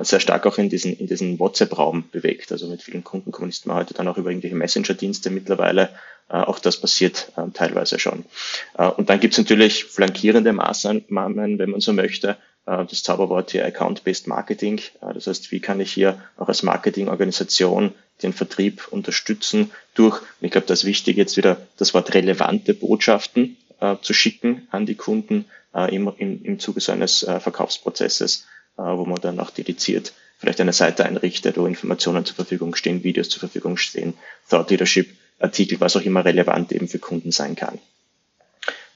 [0.01, 2.51] sehr stark auch in diesen, in diesen WhatsApp-Raum bewegt.
[2.51, 5.91] Also mit vielen Kunden kommuniziert man heute dann auch über irgendwelche Messenger-Dienste mittlerweile.
[6.29, 8.25] Auch das passiert teilweise schon.
[8.73, 12.39] Und dann gibt es natürlich flankierende Maßnahmen, wenn man so möchte.
[12.67, 14.79] Äh, das Zauberwort hier Account-Based Marketing.
[15.01, 20.51] Äh, das heißt, wie kann ich hier auch als Marketingorganisation den Vertrieb unterstützen durch, ich
[20.51, 25.47] glaube, das Wichtige jetzt wieder, das Wort relevante Botschaften äh, zu schicken an die Kunden
[25.75, 28.47] äh, im, im, im Zuge so eines äh, Verkaufsprozesses,
[28.79, 33.03] äh, wo man dann auch dediziert vielleicht eine Seite einrichtet, wo Informationen zur Verfügung stehen,
[33.03, 34.15] Videos zur Verfügung stehen,
[34.51, 37.79] Thought Leadership, Artikel, was auch immer relevant eben für Kunden sein kann.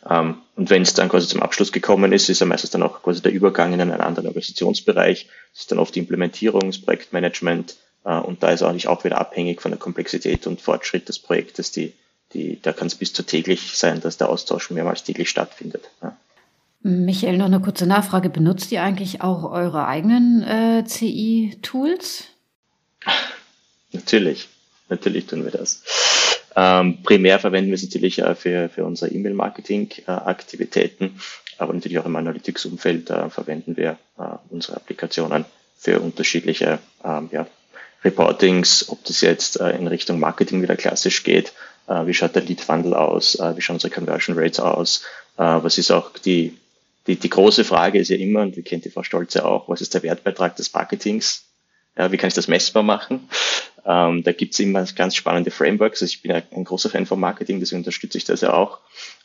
[0.09, 3.03] Ähm, und wenn es dann quasi zum Abschluss gekommen ist, ist ja meistens dann auch
[3.03, 5.29] quasi der Übergang in einen anderen Organisationsbereich.
[5.53, 7.77] Das ist dann oft die Implementierung, das Projektmanagement.
[8.05, 11.19] Äh, und da ist auch nicht auch wieder abhängig von der Komplexität und Fortschritt des
[11.19, 11.71] Projektes.
[11.73, 11.93] Die,
[12.33, 15.91] die, da kann es bis zu täglich sein, dass der Austausch mehrmals täglich stattfindet.
[16.83, 18.31] Michael, noch eine kurze Nachfrage.
[18.31, 22.25] Benutzt ihr eigentlich auch eure eigenen äh, CI-Tools?
[23.93, 24.49] Natürlich,
[24.89, 25.83] natürlich tun wir das.
[26.57, 31.11] Ähm, primär verwenden wir es natürlich äh, für, für unsere E-Mail-Marketing-Aktivitäten, äh,
[31.59, 35.45] aber natürlich auch im Analytics-Umfeld äh, verwenden wir äh, unsere Applikationen
[35.77, 37.47] für unterschiedliche ähm, ja,
[38.05, 41.53] Reportings, ob das jetzt äh, in Richtung Marketing wieder klassisch geht,
[41.87, 45.05] äh, wie schaut der Lead-Funnel aus, wie schauen unsere Conversion Rates aus,
[45.37, 46.59] was ist auch die,
[47.07, 49.81] die, die große Frage ist ja immer, und die kennt die Frau Stolze auch, was
[49.81, 51.45] ist der Wertbeitrag des Marketings?
[51.97, 53.29] Ja, wie kann ich das messbar machen?
[53.85, 56.03] Ähm, da gibt es immer ganz spannende Frameworks.
[56.03, 58.81] Also ich bin ein großer Fan von Marketing, deswegen unterstütze ich das ja auch.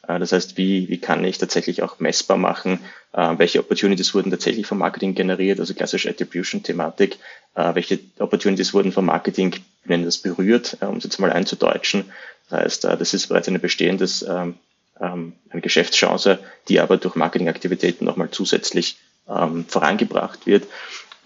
[0.07, 2.79] Äh, das heißt, wie, wie kann ich tatsächlich auch messbar machen,
[3.13, 7.17] äh, welche Opportunities wurden tatsächlich vom Marketing generiert, also klassische Attribution-Thematik,
[7.55, 12.05] äh, welche Opportunities wurden vom Marketing, wenn das berührt, um es jetzt mal einzudeutschen.
[12.49, 14.55] Das heißt, das ist bereits ein bestehendes, ähm,
[15.01, 16.39] ähm, eine Geschäftschance,
[16.69, 20.65] die aber durch Marketingaktivitäten nochmal zusätzlich ähm, vorangebracht wird.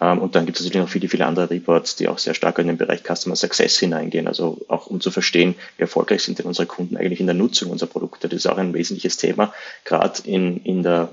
[0.01, 2.59] Ähm, und dann gibt es natürlich noch viele, viele andere Reports, die auch sehr stark
[2.59, 4.27] in den Bereich Customer Success hineingehen.
[4.27, 7.71] Also auch um zu verstehen, wie erfolgreich sind denn unsere Kunden eigentlich in der Nutzung
[7.71, 8.29] unserer Produkte.
[8.29, 9.53] Das ist auch ein wesentliches Thema,
[9.85, 11.09] gerade in, in der,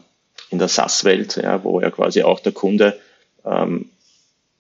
[0.50, 2.98] in der SaaS-Welt, ja, wo ja quasi auch der Kunde
[3.44, 3.90] ähm,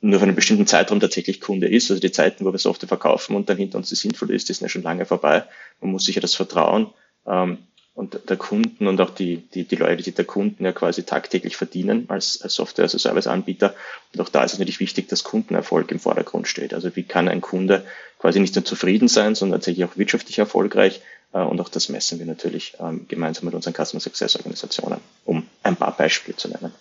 [0.00, 1.90] nur für einen bestimmten Zeitraum tatsächlich Kunde ist.
[1.90, 4.60] Also die Zeiten, wo wir Software verkaufen und dann hinter uns die sinnvoll ist, sind
[4.60, 5.44] ja schon lange vorbei.
[5.80, 6.90] Man muss sich ja das vertrauen.
[7.26, 7.58] Ähm,
[7.96, 12.04] und der Kunden und auch die, die, die Leute, der Kunden ja quasi tagtäglich verdienen
[12.08, 13.74] als, als Software, als Serviceanbieter.
[14.12, 16.74] Und auch da ist es natürlich wichtig, dass Kundenerfolg im Vordergrund steht.
[16.74, 17.84] Also wie kann ein Kunde
[18.18, 21.00] quasi nicht nur zufrieden sein, sondern tatsächlich auch wirtschaftlich erfolgreich.
[21.32, 25.46] Äh, und auch das messen wir natürlich ähm, gemeinsam mit unseren Customer Success Organisationen, um
[25.62, 26.72] ein paar Beispiele zu nennen.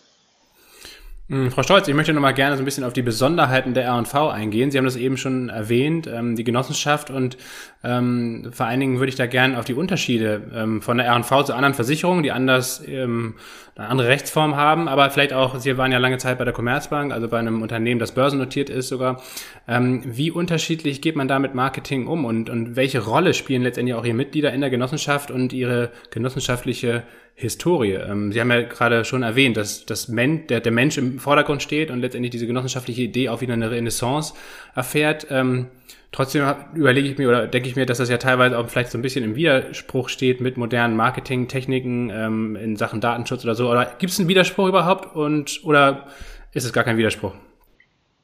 [1.27, 3.85] Hm, Frau Stolz, ich möchte noch mal gerne so ein bisschen auf die Besonderheiten der
[3.85, 4.69] R&V eingehen.
[4.69, 7.35] Sie haben das eben schon erwähnt, ähm, die Genossenschaft und
[7.83, 11.41] ähm, vor allen Dingen würde ich da gerne auf die Unterschiede ähm, von der R&V
[11.41, 13.37] zu anderen Versicherungen, die anders ähm,
[13.75, 17.11] eine andere Rechtsform haben, aber vielleicht auch, Sie waren ja lange Zeit bei der Commerzbank,
[17.11, 19.19] also bei einem Unternehmen, das börsennotiert ist sogar.
[19.67, 23.95] Ähm, wie unterschiedlich geht man da mit Marketing um und, und welche Rolle spielen letztendlich
[23.95, 27.01] auch Ihre Mitglieder in der Genossenschaft und Ihre genossenschaftliche
[27.37, 27.95] Historie.
[27.95, 31.61] Ähm, Sie haben ja gerade schon erwähnt, dass, dass Men der, der Mensch im Vordergrund
[31.61, 34.33] steht und letztendlich diese genossenschaftliche Idee auch wieder eine Renaissance
[34.73, 35.27] erfährt.
[35.29, 35.67] Ähm,
[36.13, 38.97] trotzdem überlege ich mir oder denke ich mir, dass das ja teilweise auch vielleicht so
[38.97, 43.69] ein bisschen im Widerspruch steht mit modernen Marketingtechniken ähm, in Sachen Datenschutz oder so.
[43.69, 46.07] Oder gibt es einen Widerspruch überhaupt und oder
[46.53, 47.33] ist es gar kein Widerspruch?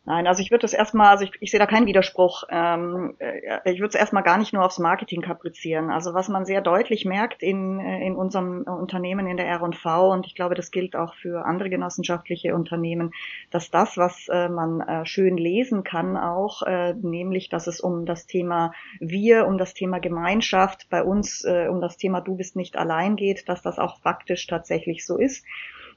[0.04, 2.46] Nein, also ich würde das erstmal, also ich, ich sehe da keinen Widerspruch.
[2.50, 5.92] Ähm, äh, ich würde es erstmal gar nicht nur aufs Marketing kaprizieren.
[5.92, 10.26] Also was man sehr deutlich merkt in, äh, in unserem Unternehmen in der R&V und
[10.26, 13.14] ich glaube, das gilt auch für andere genossenschaftliche Unternehmen,
[13.52, 18.08] dass das, was äh, man äh, schön lesen kann auch, äh, nämlich, dass es um
[18.08, 22.56] das Thema Wir, um das Thema Gemeinschaft, bei uns äh, um das Thema Du bist
[22.56, 25.46] nicht allein geht, dass das auch faktisch tatsächlich so ist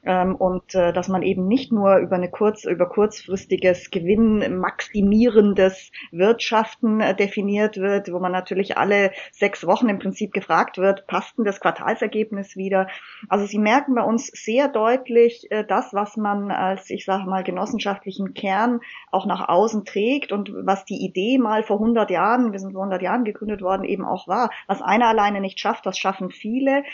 [0.05, 7.01] und äh, dass man eben nicht nur über eine kurz über kurzfristiges Gewinn maximierendes Wirtschaften
[7.01, 11.45] äh, definiert wird, wo man natürlich alle sechs Wochen im Prinzip gefragt wird, passt denn
[11.45, 12.89] das Quartalsergebnis wieder?
[13.29, 17.43] Also Sie merken bei uns sehr deutlich äh, das, was man als ich sage mal
[17.43, 22.59] genossenschaftlichen Kern auch nach außen trägt und was die Idee mal vor 100 Jahren, wir
[22.59, 24.51] sind vor 100 Jahren gegründet worden, eben auch war.
[24.67, 26.85] Was einer alleine nicht schafft, das schaffen viele.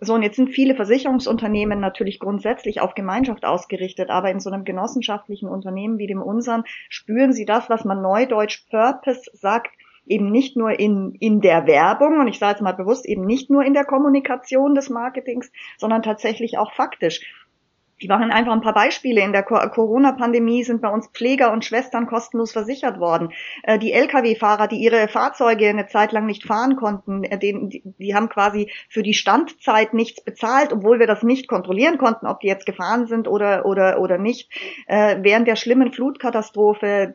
[0.00, 4.64] So, und jetzt sind viele Versicherungsunternehmen natürlich grundsätzlich auf Gemeinschaft ausgerichtet, aber in so einem
[4.64, 9.72] genossenschaftlichen Unternehmen wie dem unseren spüren sie das, was man neudeutsch Purpose sagt,
[10.06, 13.50] eben nicht nur in, in der Werbung, und ich sage jetzt mal bewusst, eben nicht
[13.50, 17.20] nur in der Kommunikation des Marketings, sondern tatsächlich auch faktisch.
[18.00, 19.22] Die machen einfach ein paar Beispiele.
[19.22, 23.32] In der Corona-Pandemie sind bei uns Pfleger und Schwestern kostenlos versichert worden.
[23.64, 28.28] Äh, die Lkw-Fahrer, die ihre Fahrzeuge eine Zeit lang nicht fahren konnten, äh, die haben
[28.28, 32.66] quasi für die Standzeit nichts bezahlt, obwohl wir das nicht kontrollieren konnten, ob die jetzt
[32.66, 34.50] gefahren sind oder, oder, oder nicht.
[34.86, 37.14] Äh, während der schlimmen Flutkatastrophe,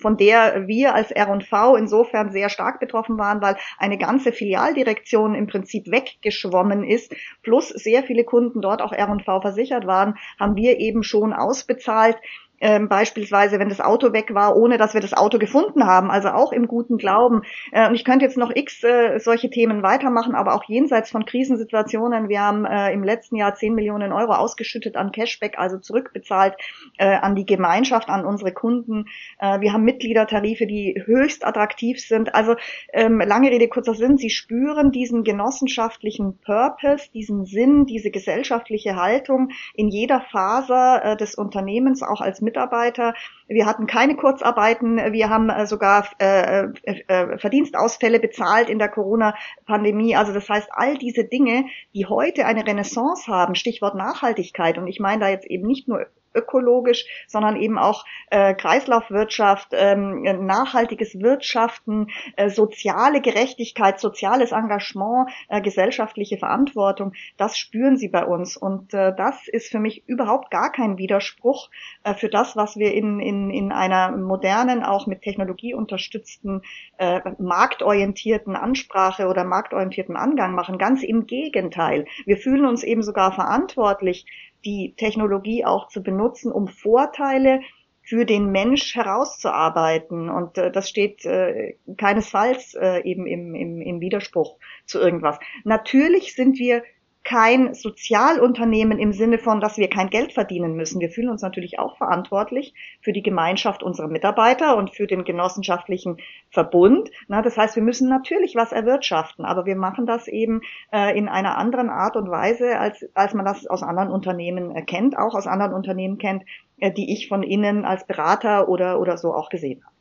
[0.00, 5.46] von der wir als R&V insofern sehr stark betroffen waren, weil eine ganze Filialdirektion im
[5.46, 10.78] Prinzip weggeschwommen ist, plus sehr viele Kunden dort auch R&V versichert versichert waren, haben wir
[10.78, 12.16] eben schon ausbezahlt
[12.60, 16.28] ähm, beispielsweise, wenn das Auto weg war, ohne dass wir das Auto gefunden haben, also
[16.28, 17.42] auch im guten Glauben.
[17.72, 21.24] Äh, und ich könnte jetzt noch x äh, solche Themen weitermachen, aber auch jenseits von
[21.24, 22.28] Krisensituationen.
[22.28, 26.54] Wir haben äh, im letzten Jahr 10 Millionen Euro ausgeschüttet an Cashback, also zurückbezahlt
[26.98, 29.06] äh, an die Gemeinschaft, an unsere Kunden.
[29.38, 32.34] Äh, wir haben Mitgliedertarife, die höchst attraktiv sind.
[32.34, 32.56] Also
[32.92, 39.50] ähm, lange Rede, kurzer Sinn, Sie spüren diesen genossenschaftlichen Purpose, diesen Sinn, diese gesellschaftliche Haltung
[39.74, 43.14] in jeder Faser äh, des Unternehmens, auch als Mitarbeiter.
[43.46, 44.96] Wir hatten keine Kurzarbeiten.
[45.12, 50.16] Wir haben äh, sogar äh, äh, Verdienstausfälle bezahlt in der Corona-Pandemie.
[50.16, 54.78] Also das heißt, all diese Dinge, die heute eine Renaissance haben, Stichwort Nachhaltigkeit.
[54.78, 56.06] Und ich meine da jetzt eben nicht nur
[56.38, 65.60] ökologisch, sondern eben auch äh, Kreislaufwirtschaft, ähm, nachhaltiges Wirtschaften, äh, soziale Gerechtigkeit, soziales Engagement, äh,
[65.60, 68.56] gesellschaftliche Verantwortung, das spüren sie bei uns.
[68.56, 71.70] Und äh, das ist für mich überhaupt gar kein Widerspruch
[72.04, 76.62] äh, für das, was wir in, in, in einer modernen, auch mit Technologie unterstützten,
[76.98, 80.78] äh, marktorientierten Ansprache oder marktorientierten Angang machen.
[80.78, 82.06] Ganz im Gegenteil.
[82.24, 84.26] Wir fühlen uns eben sogar verantwortlich,
[84.64, 87.60] die Technologie auch zu benutzen, um Vorteile
[88.02, 90.30] für den Mensch herauszuarbeiten.
[90.30, 95.38] Und äh, das steht äh, keinesfalls äh, eben im, im, im Widerspruch zu irgendwas.
[95.64, 96.82] Natürlich sind wir
[97.28, 100.98] kein Sozialunternehmen im Sinne von, dass wir kein Geld verdienen müssen.
[100.98, 106.16] Wir fühlen uns natürlich auch verantwortlich für die Gemeinschaft unserer Mitarbeiter und für den genossenschaftlichen
[106.48, 107.10] Verbund.
[107.26, 111.28] Na, das heißt, wir müssen natürlich was erwirtschaften, aber wir machen das eben äh, in
[111.28, 115.34] einer anderen Art und Weise, als, als man das aus anderen Unternehmen äh, kennt, auch
[115.34, 116.44] aus anderen Unternehmen kennt,
[116.78, 119.97] äh, die ich von Ihnen als Berater oder, oder so auch gesehen habe.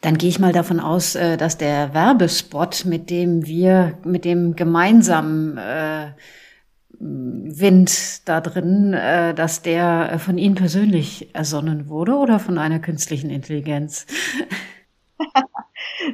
[0.00, 4.56] Dann gehe ich mal davon aus, äh, dass der Werbespot, mit dem wir, mit dem
[4.56, 6.08] gemeinsamen äh,
[6.98, 13.30] Wind da drin, äh, dass der von Ihnen persönlich ersonnen wurde oder von einer künstlichen
[13.30, 14.06] Intelligenz?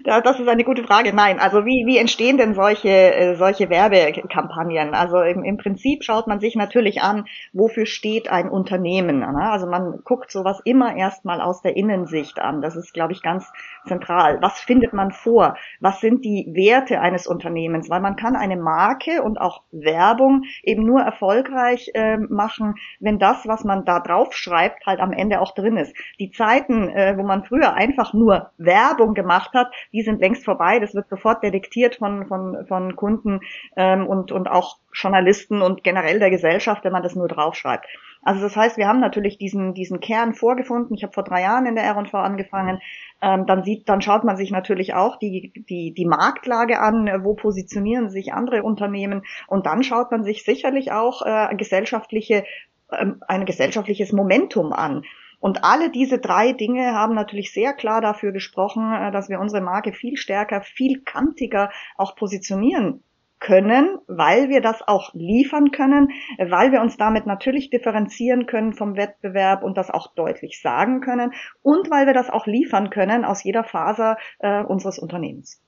[0.04, 1.12] Das ist eine gute Frage.
[1.14, 4.94] Nein, also wie, wie entstehen denn solche, äh, solche Werbekampagnen?
[4.94, 9.20] Also im, im Prinzip schaut man sich natürlich an, wofür steht ein Unternehmen.
[9.20, 9.50] Ne?
[9.50, 12.62] Also man guckt sowas immer erstmal aus der Innensicht an.
[12.62, 13.50] Das ist, glaube ich, ganz
[13.86, 14.38] zentral.
[14.40, 15.56] Was findet man vor?
[15.80, 17.90] Was sind die Werte eines Unternehmens?
[17.90, 23.46] Weil man kann eine Marke und auch Werbung eben nur erfolgreich äh, machen, wenn das,
[23.46, 25.94] was man da drauf schreibt, halt am Ende auch drin ist.
[26.18, 30.78] Die Zeiten, äh, wo man früher einfach nur Werbung gemacht hat, die sind längst vorbei.
[30.78, 33.40] Das wird sofort detektiert von, von, von Kunden
[33.76, 37.86] ähm, und, und auch Journalisten und generell der Gesellschaft, wenn man das nur draufschreibt.
[38.22, 40.94] Also das heißt, wir haben natürlich diesen, diesen Kern vorgefunden.
[40.94, 42.80] Ich habe vor drei Jahren in der R&V angefangen.
[43.20, 47.34] Ähm, dann sieht, dann schaut man sich natürlich auch die, die, die Marktlage an, wo
[47.34, 52.44] positionieren sich andere Unternehmen und dann schaut man sich sicherlich auch äh, gesellschaftliche,
[52.90, 55.04] äh, ein gesellschaftliches Momentum an.
[55.42, 59.60] Und alle diese drei Dinge haben natürlich sehr klar dafür gesprochen, äh, dass wir unsere
[59.60, 63.02] Marke viel stärker, viel kantiger auch positionieren
[63.40, 68.96] können, weil wir das auch liefern können, weil wir uns damit natürlich differenzieren können vom
[68.96, 73.42] Wettbewerb und das auch deutlich sagen können und weil wir das auch liefern können aus
[73.42, 75.60] jeder Faser äh, unseres Unternehmens.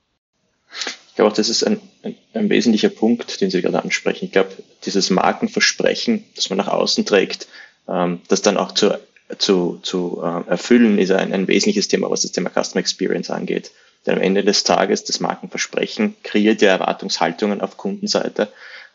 [1.09, 4.23] Ich glaube das ist ein, ein, ein, wesentlicher Punkt, den Sie gerade ansprechen.
[4.23, 4.51] Ich glaube,
[4.85, 7.49] dieses Markenversprechen, das man nach außen trägt,
[7.89, 9.01] ähm, das dann auch zur
[9.37, 13.71] zu, zu äh, erfüllen, ist ein, ein wesentliches Thema, was das Thema Customer Experience angeht.
[14.05, 18.49] Denn am Ende des Tages, das Markenversprechen kreiert ja Erwartungshaltungen auf Kundenseite.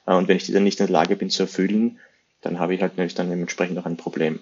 [0.06, 1.98] Äh, und wenn ich die dann nicht in der Lage bin zu erfüllen,
[2.42, 4.40] dann habe ich halt natürlich dann dementsprechend auch ein Problem.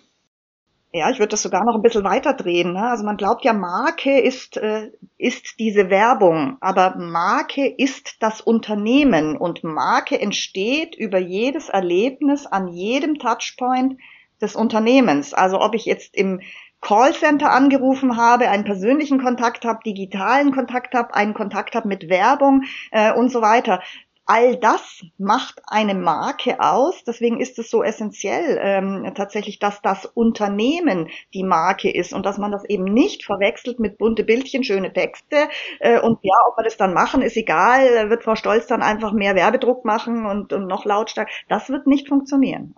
[0.91, 2.73] Ja, ich würde das sogar noch ein bisschen weiter drehen.
[2.73, 2.83] Ne?
[2.83, 9.37] Also man glaubt ja, Marke ist, äh, ist diese Werbung, aber Marke ist das Unternehmen
[9.37, 13.99] und Marke entsteht über jedes Erlebnis an jedem Touchpoint
[14.41, 15.35] des Unternehmens.
[15.35, 16.41] Also ob ich jetzt im
[16.81, 22.63] Callcenter angerufen habe, einen persönlichen Kontakt habe, digitalen Kontakt habe, einen Kontakt habe mit Werbung
[22.93, 23.83] äh, und so weiter.
[24.31, 27.03] All das macht eine Marke aus.
[27.03, 32.37] Deswegen ist es so essentiell ähm, tatsächlich, dass das Unternehmen die Marke ist und dass
[32.37, 35.49] man das eben nicht verwechselt mit bunte Bildchen, schöne Texte.
[35.81, 38.11] Äh, und ja, ob wir das dann machen, ist egal.
[38.11, 41.31] Wird Frau Stolz dann einfach mehr Werbedruck machen und, und noch lautstark.
[41.49, 42.75] Das wird nicht funktionieren.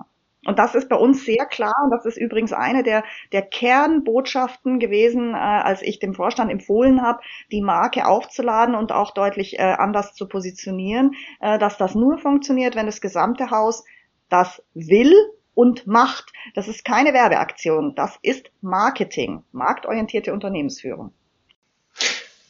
[0.46, 1.74] Und das ist bei uns sehr klar.
[1.84, 7.02] Und das ist übrigens eine der, der Kernbotschaften gewesen, äh, als ich dem Vorstand empfohlen
[7.02, 7.20] habe,
[7.52, 12.74] die Marke aufzuladen und auch deutlich äh, anders zu positionieren, äh, dass das nur funktioniert,
[12.74, 13.84] wenn das gesamte Haus
[14.30, 15.14] das will
[15.54, 16.32] und macht.
[16.54, 17.94] Das ist keine Werbeaktion.
[17.94, 21.12] Das ist Marketing, marktorientierte Unternehmensführung.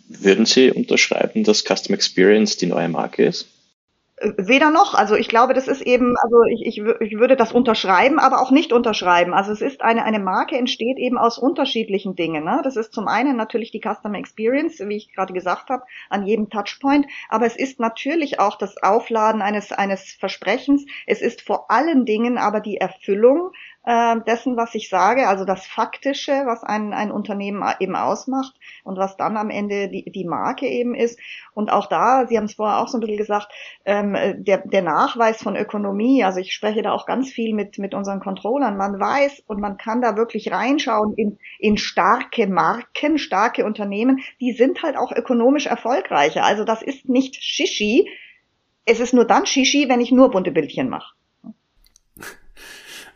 [0.08, 3.48] Würden Sie unterschreiben, dass Custom Experience die neue Marke ist?
[4.22, 4.92] Weder noch.
[4.94, 8.50] Also ich glaube, das ist eben, also ich, ich, ich würde das unterschreiben, aber auch
[8.50, 9.32] nicht unterschreiben.
[9.32, 12.44] Also es ist eine, eine Marke entsteht eben aus unterschiedlichen Dingen.
[12.44, 12.60] Ne?
[12.62, 16.50] Das ist zum einen natürlich die Customer Experience, wie ich gerade gesagt habe, an jedem
[16.50, 17.06] Touchpoint.
[17.30, 20.84] Aber es ist natürlich auch das Aufladen eines, eines Versprechens.
[21.06, 23.52] Es ist vor allen Dingen aber die Erfüllung
[23.84, 28.98] äh, dessen, was ich sage, also das Faktische, was ein, ein Unternehmen eben ausmacht und
[28.98, 31.18] was dann am Ende die, die Marke eben ist.
[31.54, 33.50] Und auch da, Sie haben es vorher auch so ein bisschen gesagt,
[33.84, 37.94] ähm, der, der Nachweis von Ökonomie, also ich spreche da auch ganz viel mit, mit
[37.94, 43.64] unseren Controllern, man weiß und man kann da wirklich reinschauen in, in starke Marken, starke
[43.64, 46.44] Unternehmen, die sind halt auch ökonomisch erfolgreicher.
[46.44, 48.08] Also das ist nicht Shishi,
[48.84, 51.14] es ist nur dann Shishi, wenn ich nur bunte Bildchen mache.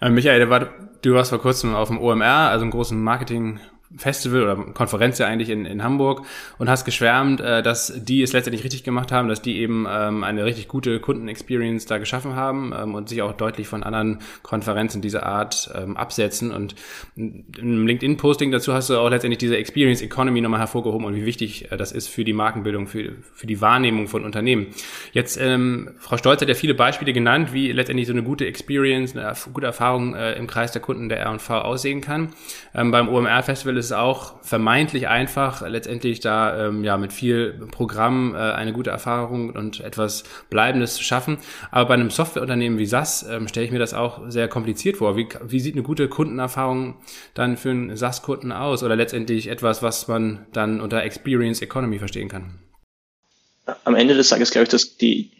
[0.00, 0.68] Äh, Michael,
[1.02, 3.60] du warst vor kurzem auf dem OMR, also einem großen Marketing
[3.96, 6.22] Festival oder Konferenz ja eigentlich in, in Hamburg
[6.58, 10.24] und hast geschwärmt, äh, dass die es letztendlich richtig gemacht haben, dass die eben ähm,
[10.24, 15.00] eine richtig gute Kundenexperience da geschaffen haben ähm, und sich auch deutlich von anderen Konferenzen
[15.00, 16.50] dieser Art ähm, absetzen.
[16.50, 16.74] Und
[17.16, 21.70] im LinkedIn-Posting dazu hast du auch letztendlich diese Experience Economy nochmal hervorgehoben und wie wichtig
[21.70, 24.68] äh, das ist für die Markenbildung, für, für die Wahrnehmung von Unternehmen.
[25.12, 29.16] Jetzt, ähm, Frau Stolz hat ja viele Beispiele genannt, wie letztendlich so eine gute Experience,
[29.16, 32.30] eine gute Erfahrung äh, im Kreis der Kunden der R&V aussehen kann.
[32.74, 38.34] Ähm, beim OMR-Festival ist es auch vermeintlich einfach, letztendlich da ähm, ja mit viel Programm
[38.34, 41.38] äh, eine gute Erfahrung und etwas Bleibendes zu schaffen.
[41.70, 45.16] Aber bei einem Softwareunternehmen wie SAS ähm, stelle ich mir das auch sehr kompliziert vor.
[45.16, 46.96] Wie, wie sieht eine gute Kundenerfahrung
[47.34, 52.28] dann für einen SAS-Kunden aus oder letztendlich etwas, was man dann unter Experience Economy verstehen
[52.28, 52.58] kann?
[53.84, 55.30] Am Ende des Tages glaube ich, dass die,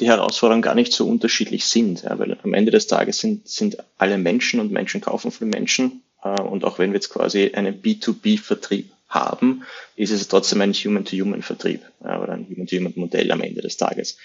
[0.00, 3.76] die Herausforderungen gar nicht so unterschiedlich sind, ja, weil am Ende des Tages sind, sind
[3.98, 8.90] alle Menschen und Menschen kaufen von Menschen und auch wenn wir jetzt quasi einen B2B-Vertrieb
[9.08, 9.64] haben,
[9.96, 14.18] ist es trotzdem ein Human-to-Human-Vertrieb ja, oder ein Human-to-Human-Modell am Ende des Tages.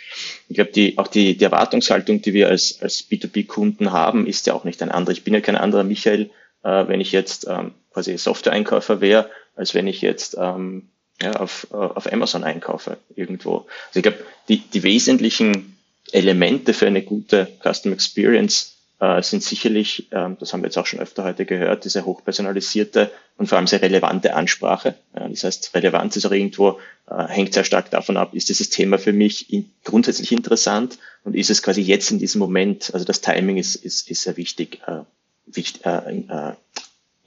[0.47, 4.53] Ich glaube, die, auch die, die Erwartungshaltung, die wir als, als B2B-Kunden haben, ist ja
[4.53, 5.13] auch nicht ein anderer.
[5.13, 6.31] Ich bin ja kein anderer Michael,
[6.63, 10.89] äh, wenn ich jetzt ähm, quasi Software-Einkäufer wäre, als wenn ich jetzt ähm,
[11.21, 13.67] ja, auf, auf Amazon einkaufe irgendwo.
[13.89, 15.77] Also ich glaube, die, die wesentlichen
[16.11, 20.85] Elemente für eine gute Custom Experience äh, sind sicherlich, ähm, das haben wir jetzt auch
[20.85, 24.95] schon öfter heute gehört, diese hochpersonalisierte und vor allem sehr relevante Ansprache.
[25.13, 26.79] Das heißt, Relevanz ist auch irgendwo,
[27.09, 31.49] äh, hängt sehr stark davon ab, ist dieses Thema für mich grundsätzlich interessant und ist
[31.49, 35.01] es quasi jetzt in diesem Moment, also das Timing ist, ist, ist sehr wichtig, äh,
[35.45, 36.53] wichtig äh, äh,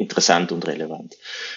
[0.03, 1.15] interessant und relevant.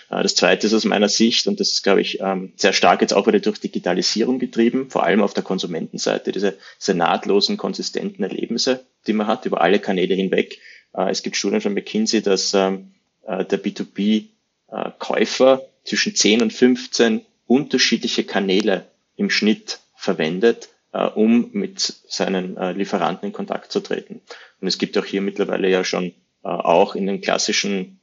[0.10, 3.02] Äh, das Zweite ist aus meiner Sicht, und das ist, glaube ich, ähm, sehr stark
[3.02, 8.24] jetzt auch wieder durch Digitalisierung getrieben, vor allem auf der Konsumentenseite, diese, diese nahtlosen, konsistenten
[8.24, 10.60] Erlebnisse, die man hat über alle Kanäle hinweg.
[10.94, 12.94] Äh, es gibt Studien von McKinsey, dass ähm,
[13.28, 18.86] äh, der B2B-Käufer zwischen 10 und 15 unterschiedliche Kanäle
[19.18, 20.70] im Schnitt verwendet,
[21.14, 24.22] um mit seinen Lieferanten in Kontakt zu treten.
[24.60, 28.00] Und es gibt auch hier mittlerweile ja schon auch in den klassischen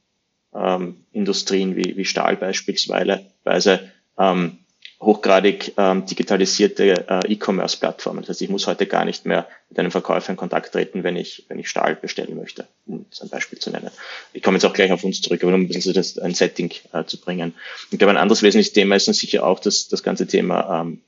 [0.55, 4.59] ähm, Industrien wie, wie Stahl beispielsweise ähm,
[5.03, 8.21] hochgradig ähm, digitalisierte äh, E-Commerce-Plattformen.
[8.21, 11.15] Das heißt, ich muss heute gar nicht mehr mit einem Verkäufer in Kontakt treten, wenn
[11.15, 13.91] ich, wenn ich Stahl bestellen möchte, um das ein Beispiel zu nennen.
[14.31, 16.71] Ich komme jetzt auch gleich auf uns zurück, aber um ein bisschen das, ein Setting
[16.93, 17.53] äh, zu bringen.
[17.91, 21.01] Ich glaube, ein anderes wesentliches Thema ist dann sicher auch das, das ganze Thema ähm,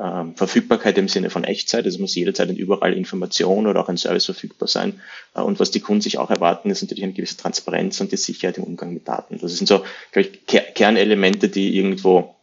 [0.00, 1.86] ähm, Verfügbarkeit im Sinne von Echtzeit.
[1.86, 5.00] Es muss jederzeit und überall Information oder auch ein Service verfügbar sein.
[5.34, 8.16] Äh, und was die Kunden sich auch erwarten, ist natürlich eine gewisse Transparenz und die
[8.16, 9.38] Sicherheit im Umgang mit Daten.
[9.38, 12.34] Das sind so, glaube ich, Kernelemente, die irgendwo,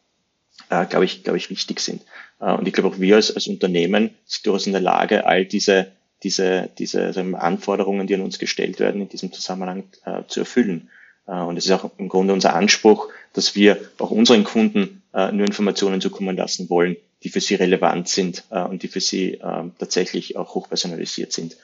[0.69, 2.03] äh, glaube ich, glaube ich, wichtig sind.
[2.39, 5.45] Äh, und ich glaube auch wir als, als Unternehmen sind durchaus in der Lage, all
[5.45, 5.91] diese
[6.23, 10.89] diese, diese Anforderungen, die an uns gestellt werden, in diesem Zusammenhang äh, zu erfüllen.
[11.27, 15.31] Äh, und es ist auch im Grunde unser Anspruch, dass wir auch unseren Kunden äh,
[15.31, 19.35] nur Informationen zukommen lassen wollen, die für sie relevant sind äh, und die für sie
[19.35, 21.57] äh, tatsächlich auch hochpersonalisiert sind.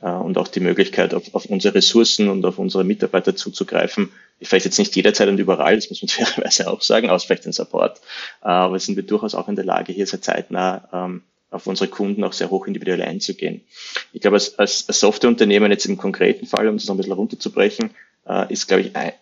[0.00, 4.10] Äh, und auch die Möglichkeit, auf, auf unsere Ressourcen und auf unsere Mitarbeiter zuzugreifen,
[4.42, 7.52] vielleicht jetzt nicht jederzeit und überall, das muss man fairerweise auch sagen, aus vielleicht den
[7.52, 7.98] Support,
[8.42, 11.88] äh, aber sind wir durchaus auch in der Lage, hier sehr zeitnah ähm, auf unsere
[11.88, 13.62] Kunden auch sehr hoch individuell einzugehen.
[14.12, 17.90] Ich glaube, als, als Softwareunternehmen jetzt im konkreten Fall, um das noch ein bisschen runterzubrechen,
[18.26, 19.12] äh, ist, glaube ich, ein,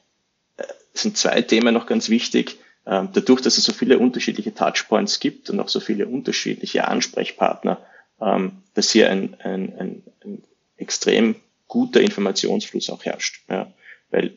[0.56, 0.64] äh,
[0.94, 2.56] sind zwei Themen noch ganz wichtig.
[2.86, 7.80] Ähm, dadurch, dass es so viele unterschiedliche Touchpoints gibt und auch so viele unterschiedliche Ansprechpartner,
[8.20, 10.42] ähm, dass hier ein, ein, ein, ein
[10.76, 13.42] extrem guter Informationsfluss auch herrscht.
[13.48, 13.72] Ja.
[14.10, 14.34] Weil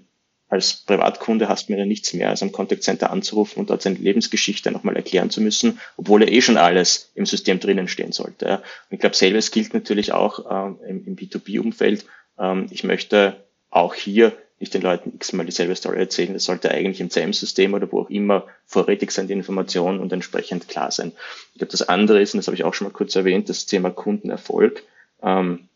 [0.49, 3.81] als Privatkunde hast du mir ja nichts mehr, als am Contact Center anzurufen und dort
[3.81, 8.13] seine Lebensgeschichte nochmal erklären zu müssen, obwohl er eh schon alles im System drinnen stehen
[8.13, 8.45] sollte.
[8.45, 8.55] Ja.
[8.55, 12.05] Und ich glaube, selbes gilt natürlich auch ähm, im, im B2B-Umfeld.
[12.39, 16.33] Ähm, ich möchte auch hier nicht den Leuten x-mal dieselbe Story erzählen.
[16.33, 20.67] Das sollte eigentlich im CM-System oder wo auch immer vorrätig sein, die Information und entsprechend
[20.67, 21.11] klar sein.
[21.53, 23.65] Ich glaube, das andere ist, und das habe ich auch schon mal kurz erwähnt, das
[23.65, 24.83] Thema Kundenerfolg.
[25.21, 25.67] Ähm,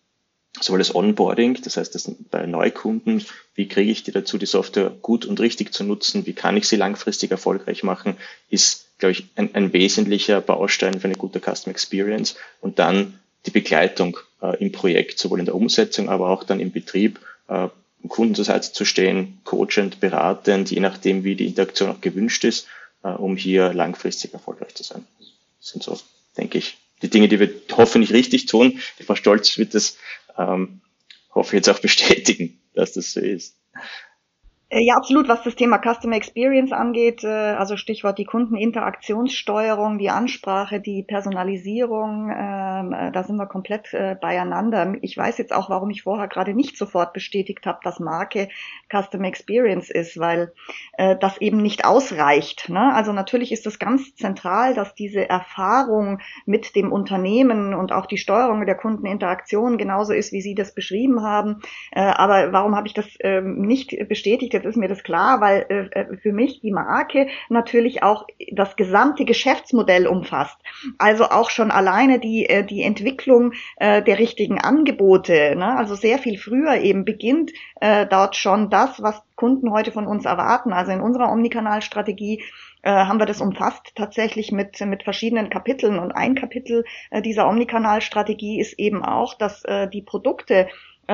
[0.60, 3.26] sowohl das Onboarding, das heißt, das bei Neukunden,
[3.56, 6.68] wie kriege ich die dazu, die Software gut und richtig zu nutzen, wie kann ich
[6.68, 8.18] sie langfristig erfolgreich machen,
[8.50, 12.36] ist, glaube ich, ein, ein wesentlicher Baustein für eine gute Custom Experience.
[12.60, 16.72] Und dann die Begleitung äh, im Projekt, sowohl in der Umsetzung, aber auch dann im
[16.72, 17.70] Betrieb, äh,
[18.08, 22.68] Kunden zur Seite zu stehen, coachend, beratend, je nachdem, wie die Interaktion auch gewünscht ist,
[23.04, 25.06] äh, um hier langfristig erfolgreich zu sein.
[25.60, 25.99] Das sind so,
[26.38, 28.80] denke ich, die Dinge, die wir hoffentlich richtig tun.
[28.99, 29.97] Die Frau Stolz wird das,
[30.38, 30.82] ähm,
[31.34, 33.56] hoffe ich jetzt auch bestätigen, dass das so ist.
[34.74, 40.10] Äh, ja, absolut, was das Thema Customer Experience angeht, äh, also Stichwort die Kundeninteraktionssteuerung, die
[40.10, 43.92] Ansprache, die Personalisierung, ähm, äh, da sind wir komplett
[44.22, 44.96] beieinander.
[45.02, 48.48] Ich weiß jetzt auch, warum ich vorher gerade nicht sofort bestätigt habe, dass Marke
[48.90, 50.54] Custom Experience ist, weil
[50.98, 52.70] das eben nicht ausreicht.
[52.70, 52.94] Ne?
[52.94, 58.18] Also natürlich ist es ganz zentral, dass diese Erfahrung mit dem Unternehmen und auch die
[58.18, 61.62] Steuerung der Kundeninteraktion genauso ist, wie Sie das beschrieben haben.
[61.92, 64.61] Aber warum habe ich das äh, nicht bestätigt?
[64.62, 68.76] Jetzt ist mir das klar, weil äh, äh, für mich die Marke natürlich auch das
[68.76, 70.57] gesamte Geschäftsmodell umfasst.
[70.99, 75.55] Also auch schon alleine die, äh, die Entwicklung äh, der richtigen Angebote.
[75.55, 75.76] Ne?
[75.76, 80.26] Also sehr viel früher eben beginnt äh, dort schon das, was Kunden heute von uns
[80.26, 80.74] erwarten.
[80.74, 82.43] Also in unserer Omnikanalstrategie
[82.84, 85.97] äh, haben wir das umfasst tatsächlich mit, mit verschiedenen Kapiteln.
[85.97, 90.68] Und ein Kapitel äh, dieser Omnikanalstrategie ist eben auch, dass äh, die Produkte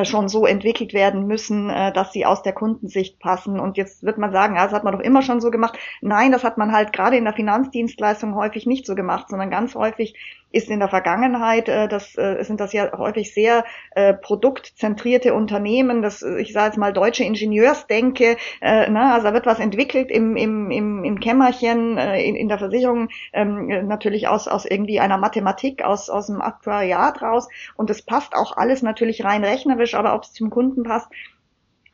[0.05, 3.59] schon so entwickelt werden müssen, äh, dass sie aus der Kundensicht passen.
[3.59, 5.77] Und jetzt wird man sagen, ja, das hat man doch immer schon so gemacht.
[6.01, 9.75] Nein, das hat man halt gerade in der Finanzdienstleistung häufig nicht so gemacht, sondern ganz
[9.75, 10.15] häufig
[10.51, 16.01] ist in der Vergangenheit, äh, das äh, sind das ja häufig sehr äh, produktzentrierte Unternehmen,
[16.01, 20.35] das ich sage jetzt mal deutsche Ingenieursdenke, äh, na, also da wird was entwickelt im,
[20.35, 25.17] im, im, im Kämmerchen, äh, in, in der Versicherung, ähm, natürlich aus, aus irgendwie einer
[25.17, 27.47] Mathematik, aus, aus dem Aktuariat raus.
[27.75, 31.09] Und es passt auch alles natürlich rein rechnerisch, aber ob es zum Kunden passt,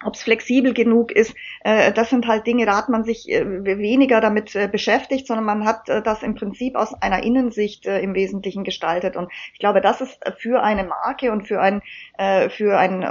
[0.06, 3.46] ob es flexibel genug ist, äh, das sind halt Dinge, da hat man sich äh,
[3.46, 8.00] weniger damit äh, beschäftigt, sondern man hat äh, das im Prinzip aus einer Innensicht äh,
[8.02, 9.16] im Wesentlichen gestaltet.
[9.16, 11.82] Und ich glaube, das ist für eine Marke und für ein,
[12.18, 13.06] äh, für ein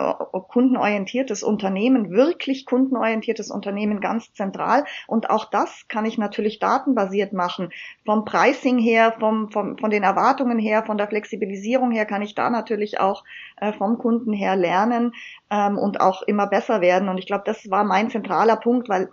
[0.48, 4.84] kundenorientiertes Unternehmen, wirklich kundenorientiertes Unternehmen ganz zentral.
[5.06, 7.70] Und auch das kann ich natürlich datenbasiert machen.
[8.04, 12.34] Vom Pricing her, vom, vom, von den Erwartungen her, von der Flexibilisierung her kann ich
[12.34, 13.24] da natürlich auch
[13.70, 15.12] vom Kunden her lernen
[15.50, 17.08] ähm, und auch immer besser werden.
[17.08, 19.10] Und ich glaube, das war mein zentraler Punkt, weil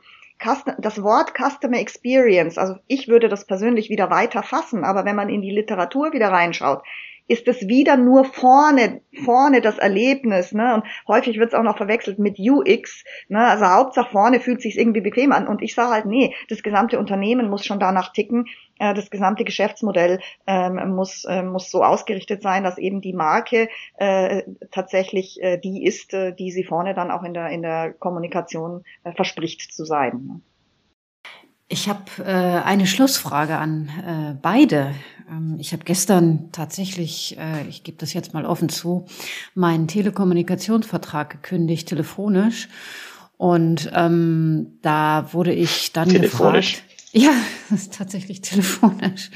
[0.79, 5.29] das Wort Customer Experience, also ich würde das persönlich wieder weiter fassen, aber wenn man
[5.29, 6.81] in die Literatur wieder reinschaut,
[7.29, 10.73] ist es wieder nur vorne, vorne das Erlebnis, ne?
[10.73, 13.39] Und häufig wird es auch noch verwechselt mit UX, ne?
[13.39, 15.47] Also Hauptsache vorne fühlt sich irgendwie bequem an.
[15.47, 18.47] Und ich sage halt, nee, das gesamte Unternehmen muss schon danach ticken,
[18.79, 23.69] äh, das gesamte Geschäftsmodell ähm, muss, äh, muss so ausgerichtet sein, dass eben die Marke
[23.97, 27.93] äh, tatsächlich äh, die ist, äh, die sie vorne dann auch in der, in der
[27.93, 30.25] Kommunikation äh, verspricht zu sein.
[30.25, 30.41] Ne?
[31.71, 34.95] Ich habe äh, eine Schlussfrage an äh, beide.
[35.29, 39.05] Ähm, ich habe gestern tatsächlich, äh, ich gebe das jetzt mal offen zu,
[39.53, 42.69] meinen Telekommunikationsvertrag gekündigt, telefonisch.
[43.37, 46.81] Und ähm, da wurde ich dann telefonisch.
[46.81, 46.99] gefragt.
[47.11, 47.31] Ja,
[47.69, 49.29] das ist tatsächlich telefonisch.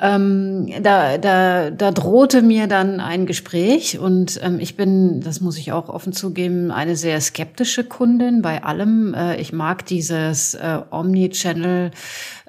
[0.00, 5.58] Ähm, da, da, da drohte mir dann ein Gespräch und ähm, ich bin, das muss
[5.58, 9.12] ich auch offen zugeben, eine sehr skeptische Kundin bei allem.
[9.14, 11.90] Äh, ich mag dieses äh, Omni-Channel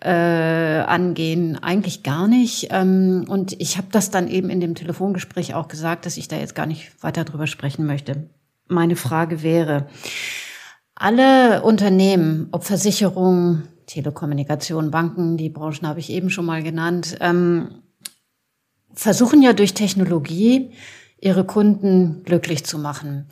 [0.01, 2.67] äh, angehen eigentlich gar nicht.
[2.69, 6.37] Ähm, und ich habe das dann eben in dem Telefongespräch auch gesagt, dass ich da
[6.37, 8.29] jetzt gar nicht weiter drüber sprechen möchte.
[8.67, 9.87] Meine Frage wäre,
[10.93, 17.81] alle Unternehmen, ob Versicherungen, Telekommunikation, Banken, die Branchen habe ich eben schon mal genannt, ähm,
[18.93, 20.71] versuchen ja durch Technologie
[21.19, 23.27] ihre Kunden glücklich zu machen.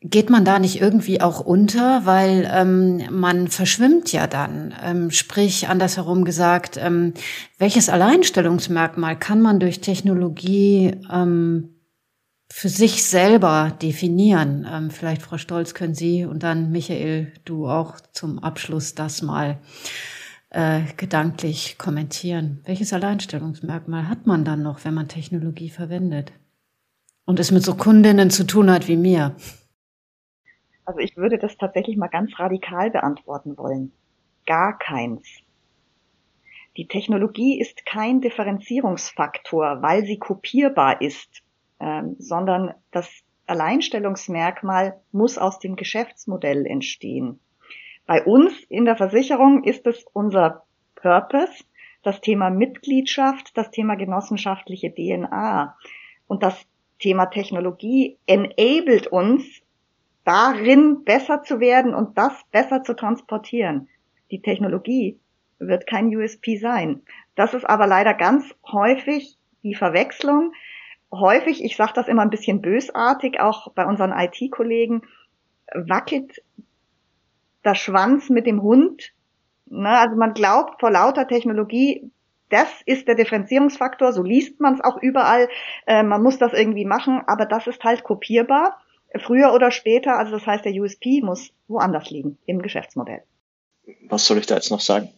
[0.00, 4.72] Geht man da nicht irgendwie auch unter, weil ähm, man verschwimmt ja dann.
[4.84, 7.14] Ähm, sprich, andersherum gesagt, ähm,
[7.58, 11.75] welches Alleinstellungsmerkmal kann man durch Technologie ähm,
[12.50, 14.66] für sich selber definieren.
[14.70, 19.58] Ähm, vielleicht, Frau Stolz, können Sie und dann Michael, du auch zum Abschluss das mal
[20.50, 22.62] äh, gedanklich kommentieren.
[22.64, 26.32] Welches Alleinstellungsmerkmal hat man dann noch, wenn man Technologie verwendet
[27.24, 29.36] und es mit so Kundinnen zu tun hat wie mir?
[30.84, 33.90] Also ich würde das tatsächlich mal ganz radikal beantworten wollen.
[34.46, 35.26] Gar keins.
[36.76, 41.42] Die Technologie ist kein Differenzierungsfaktor, weil sie kopierbar ist
[41.80, 43.08] ähm, sondern das
[43.46, 47.38] Alleinstellungsmerkmal muss aus dem Geschäftsmodell entstehen.
[48.06, 50.64] Bei uns in der Versicherung ist es unser
[50.94, 51.64] Purpose,
[52.02, 55.76] das Thema Mitgliedschaft, das Thema genossenschaftliche DNA
[56.28, 56.66] und das
[56.98, 59.44] Thema Technologie enabled uns
[60.24, 63.88] darin besser zu werden und das besser zu transportieren.
[64.30, 65.18] Die Technologie
[65.58, 67.02] wird kein USP sein.
[67.34, 70.52] Das ist aber leider ganz häufig die Verwechslung,
[71.20, 75.02] häufig, ich sage das immer ein bisschen bösartig, auch bei unseren IT-Kollegen,
[75.74, 76.42] wackelt
[77.64, 79.12] der Schwanz mit dem Hund.
[79.66, 79.88] Ne?
[79.88, 82.10] Also man glaubt vor lauter Technologie,
[82.48, 85.48] das ist der Differenzierungsfaktor, so liest man es auch überall,
[85.86, 88.80] äh, man muss das irgendwie machen, aber das ist halt kopierbar,
[89.18, 93.22] früher oder später, also das heißt, der USP muss woanders liegen, im Geschäftsmodell.
[94.08, 95.08] Was soll ich da jetzt noch sagen?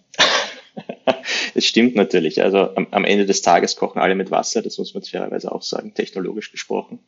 [1.54, 2.42] Es stimmt natürlich.
[2.42, 5.62] Also am, am, Ende des Tages kochen alle mit Wasser, das muss man fairerweise auch
[5.62, 7.00] sagen, technologisch gesprochen.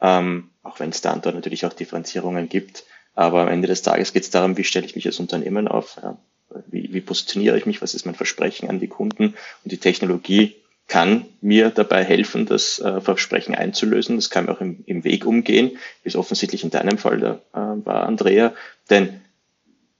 [0.00, 2.84] Ähm, auch wenn es dann dort natürlich auch Differenzierungen gibt.
[3.14, 5.96] Aber am Ende des Tages geht es darum, wie stelle ich mich als Unternehmen auf,
[6.02, 6.18] ja?
[6.66, 10.54] wie, wie positioniere ich mich, was ist mein Versprechen an die Kunden und die Technologie
[10.88, 14.16] kann mir dabei helfen, das äh, Versprechen einzulösen.
[14.16, 17.40] Das kann mir auch im, im Weg umgehen, wie es offensichtlich in deinem Fall da,
[17.52, 18.54] äh, war, Andrea.
[18.88, 19.20] Denn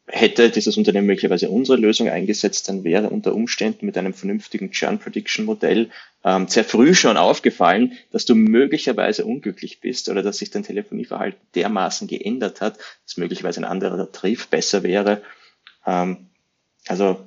[0.09, 4.99] hätte dieses Unternehmen möglicherweise unsere Lösung eingesetzt, dann wäre unter Umständen mit einem vernünftigen Churn
[4.99, 5.91] Prediction Modell
[6.25, 11.41] ähm, sehr früh schon aufgefallen, dass du möglicherweise unglücklich bist oder dass sich dein Telefonieverhalten
[11.55, 15.23] dermaßen geändert hat, dass möglicherweise ein anderer Tarif besser wäre.
[15.85, 16.29] Ähm,
[16.87, 17.19] also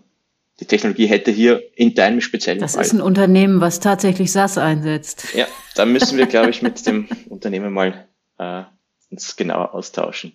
[0.62, 4.58] die Technologie hätte hier in deinem speziellen Das Fall, ist ein Unternehmen, was tatsächlich SaaS
[4.58, 5.34] einsetzt.
[5.34, 8.06] Ja, da müssen wir, glaube ich, mit dem Unternehmen mal
[8.38, 8.64] äh,
[9.12, 10.34] uns genauer austauschen,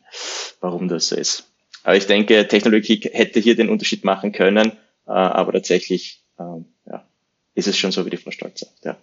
[0.61, 1.54] warum das so ist.
[1.85, 4.73] Aber ich denke, Technologie hätte hier den Unterschied machen können,
[5.07, 7.07] äh, aber tatsächlich ähm, ja,
[7.55, 8.85] ist es schon so, wie die Frau Stolz sagt.
[8.85, 8.97] Ja.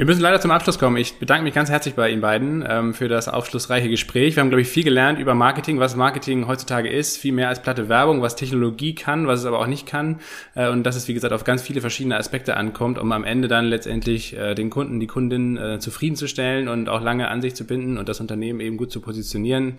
[0.00, 0.96] Wir müssen leider zum Abschluss kommen.
[0.96, 4.34] Ich bedanke mich ganz herzlich bei Ihnen beiden ähm, für das aufschlussreiche Gespräch.
[4.34, 7.60] Wir haben, glaube ich, viel gelernt über Marketing, was Marketing heutzutage ist, viel mehr als
[7.60, 10.20] platte Werbung, was Technologie kann, was es aber auch nicht kann.
[10.54, 13.46] Äh, und dass es, wie gesagt, auf ganz viele verschiedene Aspekte ankommt, um am Ende
[13.46, 17.66] dann letztendlich äh, den Kunden, die Kundin äh, zufriedenzustellen und auch lange an sich zu
[17.66, 19.74] binden und das Unternehmen eben gut zu positionieren.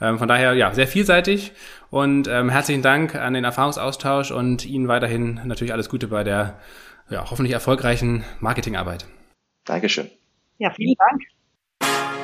[0.00, 1.50] Ähm, von daher, ja, sehr vielseitig
[1.90, 6.56] und ähm, herzlichen Dank an den Erfahrungsaustausch und Ihnen weiterhin natürlich alles Gute bei der
[7.10, 9.06] ja, hoffentlich erfolgreichen Marketingarbeit.
[9.66, 10.10] Dankeschön.
[10.58, 12.15] Ja, vielen Dank.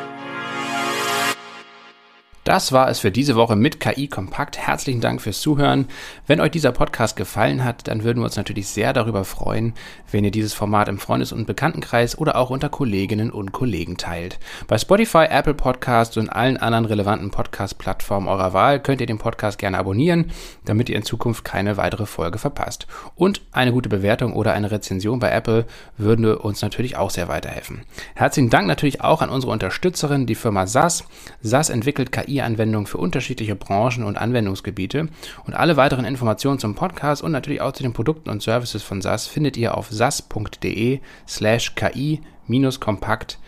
[2.44, 4.58] Das war es für diese Woche mit KI Kompakt.
[4.58, 5.86] Herzlichen Dank fürs Zuhören.
[6.26, 9.74] Wenn euch dieser Podcast gefallen hat, dann würden wir uns natürlich sehr darüber freuen,
[10.10, 14.40] wenn ihr dieses Format im Freundes- und Bekanntenkreis oder auch unter Kolleginnen und Kollegen teilt.
[14.66, 19.60] Bei Spotify, Apple Podcasts und allen anderen relevanten Podcast-Plattformen eurer Wahl könnt ihr den Podcast
[19.60, 20.32] gerne abonnieren,
[20.64, 22.88] damit ihr in Zukunft keine weitere Folge verpasst.
[23.14, 25.64] Und eine gute Bewertung oder eine Rezension bei Apple
[25.96, 27.82] würden uns natürlich auch sehr weiterhelfen.
[28.16, 31.04] Herzlichen Dank natürlich auch an unsere Unterstützerin, die Firma SAS.
[31.40, 35.08] SAS entwickelt KI KI-Anwendungen für unterschiedliche Branchen und Anwendungsgebiete.
[35.44, 39.02] Und alle weiteren Informationen zum Podcast und natürlich auch zu den Produkten und Services von
[39.02, 43.38] SAS findet ihr auf sas.de slash ki-kompakt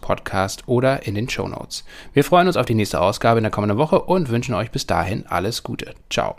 [0.00, 1.84] Podcast oder in den Show Notes.
[2.14, 4.86] Wir freuen uns auf die nächste Ausgabe in der kommenden Woche und wünschen euch bis
[4.86, 5.94] dahin alles Gute.
[6.08, 6.36] Ciao.